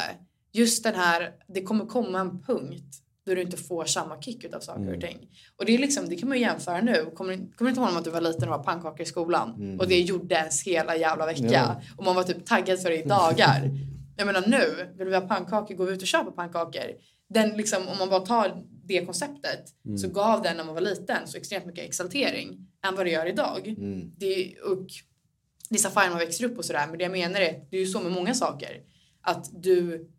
[0.51, 4.59] just den här, det kommer komma en punkt då du inte får samma kick utav
[4.59, 4.95] saker Mm.
[4.95, 5.17] och ting.
[5.57, 7.11] Och det är liksom, det kan man ju jämföra nu.
[7.15, 9.55] Kommer, kommer du inte ihåg att du var liten och var pannkakor i skolan?
[9.55, 9.79] Mm.
[9.79, 11.47] Och det gjorde ens hela jävla vecka.
[11.51, 11.81] Ja.
[11.97, 13.69] Och man var typ taggad för det i dagar.
[14.15, 16.91] Jag menar nu, vill vi ha pannkakor, går vi ut och köper pannkakor.
[17.29, 19.97] Den liksom, om man bara tar det konceptet Mm.
[19.97, 23.25] så gav den när man var liten så extremt mycket exaltering än vad det gör
[23.25, 23.67] idag.
[23.67, 24.11] Mm.
[24.17, 24.87] Det, och
[25.69, 27.71] det är så fine man växer upp och sådär men det jag menar är att
[27.71, 28.81] det är ju så med många saker.
[29.21, 30.09] Att du,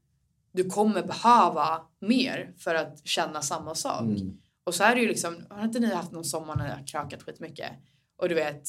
[0.52, 4.00] du kommer behöva mer för att känna samma sak.
[4.02, 4.38] Mm.
[4.64, 6.86] Och så är det ju liksom, har inte ni haft någon sommar när ni har
[6.86, 7.70] krökat skitmycket?
[8.16, 8.62] Och du vet,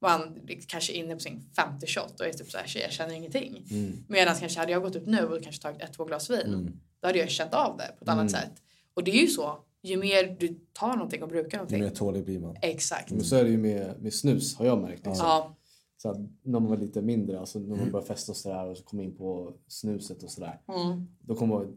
[0.00, 3.14] man kanske är inne på sin femte shot och är typ såhär, "Tjej, jag känner
[3.14, 3.64] ingenting.
[3.70, 4.04] Mm.
[4.08, 6.80] Medan kanske hade jag gått ut nu och kanske tagit ett, två glas vin, Mm.
[7.00, 8.28] då hade jag känt av det på ett annat Mm.
[8.28, 8.52] sätt.
[8.94, 11.80] Och det är ju så, ju mer du tar någonting och brukar Ju någonting.
[11.82, 12.56] mer tålig blir man.
[12.62, 13.10] Exakt.
[13.10, 15.06] Men så är det ju med, med snus har jag märkt.
[15.06, 15.26] Liksom.
[15.26, 15.54] Ja.
[16.02, 18.84] Så när man var lite mindre, alltså när man började festa och sådär och så
[18.84, 20.60] kom in på snuset och sådär.
[20.68, 21.06] Mm.
[21.20, 21.76] Då kommer jag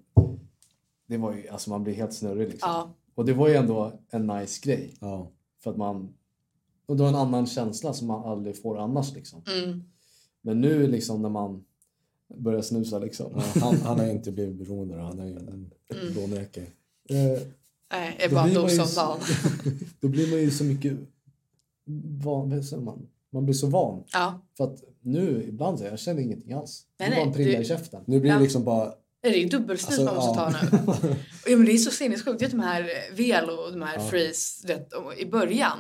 [1.08, 2.70] det var ju, alltså man blir helt snurrig liksom.
[2.70, 2.94] Ja.
[3.16, 4.94] Och det var ju ändå en nice grej.
[5.00, 5.32] Ja.
[5.64, 6.14] För att man,
[6.92, 9.42] och det var en annan känsla som man aldrig får annars liksom.
[9.64, 9.84] Mm.
[10.42, 11.64] Men nu liksom när man
[12.38, 13.32] börjar snusa liksom.
[13.36, 14.98] Ja, Han, han har ju inte blivit beroende.
[15.02, 16.14] Han är ju en Mm.
[16.16, 16.66] lånräkare.
[17.10, 17.18] Eh,
[17.92, 19.20] Nej, jag är bara en blir man dos ju om så- dagen.
[20.00, 20.94] då blir man ju så mycket
[22.24, 23.08] van, vad säger man?
[23.30, 24.04] Man blir så van.
[24.14, 24.42] Ja.
[24.58, 26.86] För att nu ibland så jag känner ingenting alls.
[27.00, 28.02] Nej, det är bara en prilla du- i käften.
[28.08, 28.94] Nu blir det liksom bara...
[29.22, 30.52] Det är dubbelsnus Alltså, man måste ja.
[30.52, 31.16] ta nu.
[31.48, 32.40] Ja, men det är så sinnessjukt.
[32.40, 34.08] Du vet de här Velo och de här Ja.
[34.08, 35.78] Freeze du vet, i början.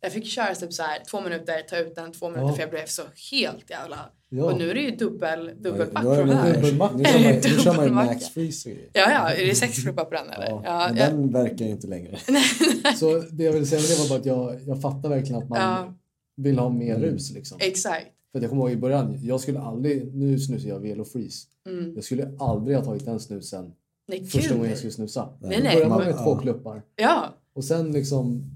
[0.00, 2.54] Jag fick köra typ så här två minuter, ta ut den, två minuter Ja.
[2.54, 3.98] för jag blev så helt jävla...
[4.30, 4.44] Ja.
[4.44, 6.54] Och nu är det ju dubbel, det de här.
[6.54, 6.92] dubbelmack.
[6.94, 7.90] Nu kör man, ju.
[7.92, 8.70] Max Freeze.
[8.70, 9.30] Ja, ja.
[9.30, 10.46] Är det sexklubbar på den eller?
[10.48, 11.06] Ja, Ja, men ja.
[11.10, 12.18] den verkar ju inte längre.
[12.96, 15.48] Så det jag ville säga med det var bara att jag, jag fattar verkligen att
[15.48, 15.94] man Ja.
[16.36, 17.02] vill ha mer Mm.
[17.10, 17.58] rus liksom.
[17.60, 18.06] Exakt.
[18.32, 21.46] För jag kommer ihåg i början, jag skulle aldrig, nu snusar jag Velo Freeze.
[21.68, 21.92] Mm.
[21.94, 23.72] Jag skulle aldrig ha tagit den snusen
[24.08, 25.28] Nej, första gången jag skulle snusa.
[25.40, 25.74] Nej, nej.
[25.74, 26.38] börjar man Man- med två ja.
[26.38, 26.82] kluppar.
[26.96, 28.50] Ja, Och sen liksom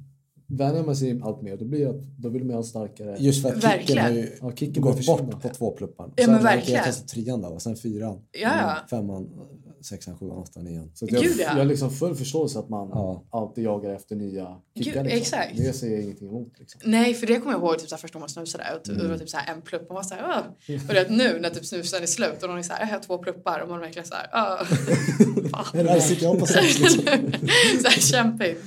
[0.56, 1.56] vänjer man sig allt mer.
[1.56, 3.16] Då blir det att då vill man ha starkare...
[3.18, 4.04] Just för att kicken Verkligen.
[4.04, 6.12] har ju Ja, kicken gått bort på två pluppar.
[6.16, 6.76] Ja, Sen men verkligen.
[6.76, 8.18] Jag testade trean då, och sen fyran.
[8.32, 8.70] Ja, ja.
[8.72, 9.28] Mm, Femman,
[9.82, 10.90] sexan, sjuan, åttan, nian.
[10.94, 11.42] Så att jag, Gud, ja.
[11.44, 13.24] jag har liksom full förståelse att man Ja.
[13.30, 14.92] alltid jagar efter nya kickar.
[14.92, 15.18] Gud, Liksom.
[15.18, 15.56] exakt.
[15.56, 16.52] Det ser jag ingenting emot.
[16.58, 16.80] Liksom.
[16.84, 18.94] Nej, för det kommer jag ihåg typ så här, första gången man snusade och typ,
[18.94, 19.04] Mm.
[19.06, 20.22] det var typ så här en plupp och man var så här,
[20.68, 20.78] Åh.
[20.88, 22.80] Och det är att nu när typ snusen är slut och någon är så här,
[22.80, 24.66] jag har två pluppar och man är verkligen så här.
[25.74, 27.04] Eller sitter jag på sex liksom.
[27.82, 28.64] så här kämpigt.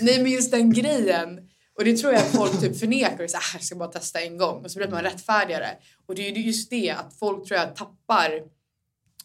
[0.00, 1.40] Nej men just den grejen.
[1.78, 4.20] Och det tror jag att folk typ förnekar och så här, jag ska bara testa
[4.20, 4.64] en gång.
[4.64, 5.68] Och så blir man rättfärdigare.
[6.06, 8.30] Och det är ju just det att folk tror jag tappar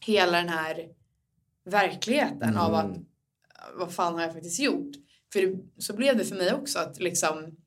[0.06, 0.76] hela den här
[1.66, 3.05] verkligheten av att Mm.
[3.80, 4.91] vad fan har jag faktiskt gjort?
[5.34, 7.57] För det, så blev det för mig också att liksom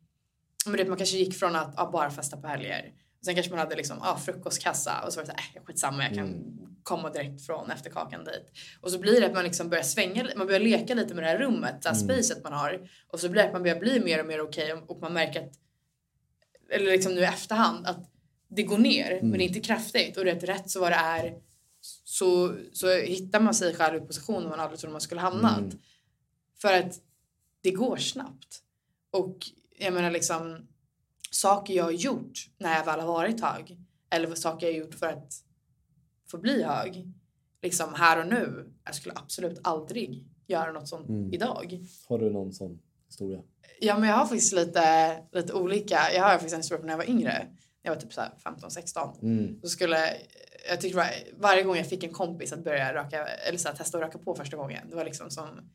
[0.67, 2.93] men det, man kanske gick från att ah, bara festa på helger.
[3.25, 6.03] Sen kanske man hade liksom, ah, frukostkassa och så var det så här, äh, skitsamma
[6.03, 6.43] jag kan Mm.
[6.83, 8.51] komma direkt från efterkakan dit.
[8.81, 11.29] Och så blir det att man liksom börjar svänga, man börjar leka lite med det
[11.29, 12.09] här rummet, det här Mm.
[12.09, 12.89] spacet man har.
[13.09, 15.13] Och så blir det att man börjar bli mer och mer okej och, och man
[15.13, 15.53] märker att,
[16.71, 18.11] eller liksom nu i efterhand, att
[18.49, 20.17] det går ner men det är inte kraftigt.
[20.17, 21.35] Och det är rätt så vad det är
[22.05, 25.59] så, så hittar man sig själv i positioner man aldrig trodde man skulle hamnat.
[25.59, 25.79] Mm.
[26.61, 27.01] För att
[27.61, 28.63] det går snabbt.
[29.11, 29.37] Och
[29.79, 30.67] jag menar liksom
[31.31, 33.79] saker jag har gjort när jag väl har varit hög
[34.11, 35.33] eller saker jag har gjort för att
[36.31, 37.13] få bli hög.
[37.63, 38.73] liksom här och nu.
[38.85, 41.81] Jag skulle absolut aldrig göra något sånt idag.
[42.09, 43.43] Har du någon sån historia?
[43.81, 45.99] Ja, men jag har faktiskt lite, lite olika.
[46.15, 47.33] Jag har faktiskt en historia från när jag var yngre.
[47.33, 49.23] När jag var typ så här 15-16.
[49.23, 49.61] Mm.
[49.61, 50.11] Så skulle,
[50.69, 53.77] jag tyckte var, varje gång jag fick en kompis att börja röka, eller så här,
[53.77, 54.91] testa att röka på första gången.
[54.91, 55.71] Det var liksom som,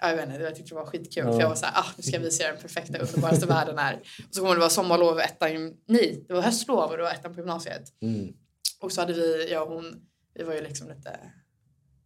[0.00, 1.24] ja, jag vet inte, jag tyckte det var skitkul.
[1.26, 1.32] Ja.
[1.32, 3.78] För jag var så här, ah, nu ska jag visa er den perfekta, underbaraste världen
[3.78, 4.00] här.
[4.28, 7.34] Och så kommer det vara sommarlov ettan, nej, det var höstlov och det var ettan
[7.34, 7.92] på gymnasiet.
[8.02, 8.32] Mm.
[8.80, 10.00] Och så hade vi, jag och hon,
[10.34, 11.18] vi var ju liksom lite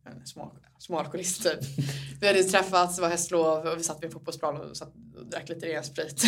[0.09, 1.85] jag vet inte, små, små alkoholister typ.
[2.21, 5.27] Vi hade träffats, det var höstlov och vi satt vid en fotbollsplan och, satt och
[5.27, 6.23] drack lite ren sprit.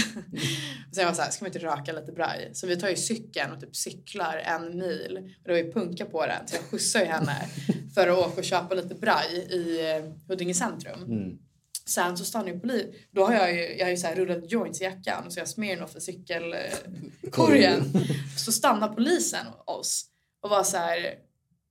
[0.89, 2.51] och sen var jag så här, ska vi inte röka lite braj?
[2.53, 5.17] Så vi tar ju cykeln och typ cyklar en mil.
[5.17, 7.49] Och det var ju punka på den så jag skjutsar ju henne
[7.95, 11.03] för att åka och köpa lite braj i eh, Huddinge centrum.
[11.03, 11.39] Mm.
[11.87, 12.87] Sen så stannar ju polis.
[13.11, 15.39] Då har jag ju, jag har ju så här rullat joints i jackan och så
[15.39, 17.93] har jag Smirnoff i cykelkorgen.
[18.37, 20.05] så stannar polisen oss
[20.43, 21.15] och var så här.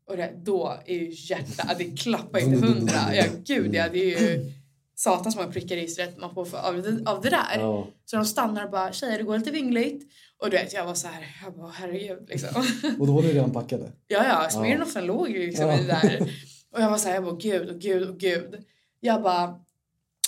[0.10, 3.16] Och det, då är ju hjärtat, det klappar ju till hundra.
[3.16, 4.51] Ja gud ja, det är ju
[4.95, 7.60] satans många prickar i registret man får för, av, det- av det där.
[7.60, 7.88] Ja.
[8.05, 10.12] Så de stannar och bara tjejer det går lite vingligt.
[10.38, 12.64] Och du vet jag var så här, jag bara herregud liksom.
[12.99, 13.91] Och då var ni redan packade?
[14.07, 15.80] Ja, ja, Smirnoffen låg ju liksom Ja.
[15.80, 16.34] i det där.
[16.72, 18.55] Och jag var såhär, jag bara gud och gud och gud.
[18.99, 19.60] Jag bara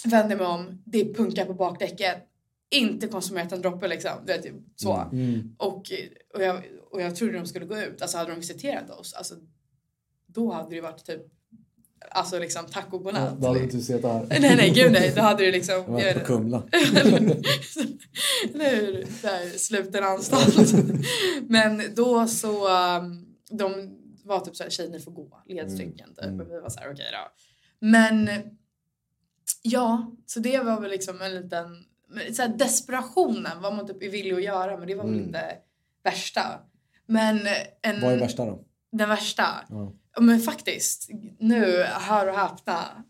[0.05, 2.17] vänder mig om, det är punka på bakdäcket.
[2.75, 4.11] Inte konsumerat en droppe liksom.
[4.25, 4.93] Du vet, så.
[5.11, 5.55] Mm.
[5.57, 5.91] Och,
[6.33, 6.61] och, jag,
[6.91, 8.01] och jag trodde de skulle gå ut.
[8.01, 9.35] Alltså hade de visiterat oss, alltså,
[10.33, 11.21] då hade det varit typ
[12.13, 13.37] Alltså liksom tack och Ja, godnatt.
[13.41, 14.25] då hade du inte sett det här.
[14.29, 15.75] Nej nej gud nej, då hade det liksom...
[15.75, 16.63] Jag var jag vet på Kumla.
[18.53, 19.07] Eller hur?
[19.21, 20.73] Där, sluten anstalt.
[21.47, 22.67] Men då så,
[22.97, 26.25] um, de var typ såhär, tjej ni får gå, ledstycken typ.
[26.25, 26.39] Mm.
[26.41, 27.31] Och vi var såhär, okej då.
[27.87, 28.29] Men
[29.61, 31.85] ja, så det var väl liksom en liten,
[32.33, 35.25] så här desperationen, vad man typ är villig att göra, men det var väl Mm.
[35.25, 35.45] inte
[36.03, 36.41] värsta.
[37.05, 37.39] Men
[37.81, 38.63] en, Vad är värsta då?
[38.91, 39.93] Den värsta, Ja.
[40.19, 43.03] Men faktiskt, nu, hör och häpna.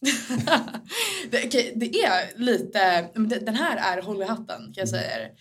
[1.30, 3.10] det, okej, det är lite,
[3.40, 5.32] den här är håll i hatten kan jag säga er.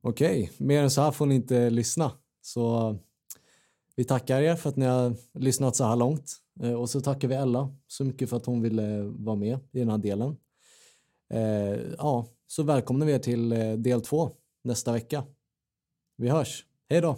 [0.00, 2.12] Okej, mer än så här får ni inte lyssna.
[2.42, 2.96] Så
[3.96, 6.32] vi tackar er för att ni har lyssnat så här långt.
[6.62, 9.78] Eh, Och så tackar vi Ella så mycket för att hon ville vara med i
[9.78, 10.36] den här delen.
[11.30, 14.30] Eh, Ja, så välkomnar vi er till eh, del två
[14.64, 15.24] nästa vecka.
[16.16, 16.64] Vi hörs.
[16.90, 17.16] Hej då!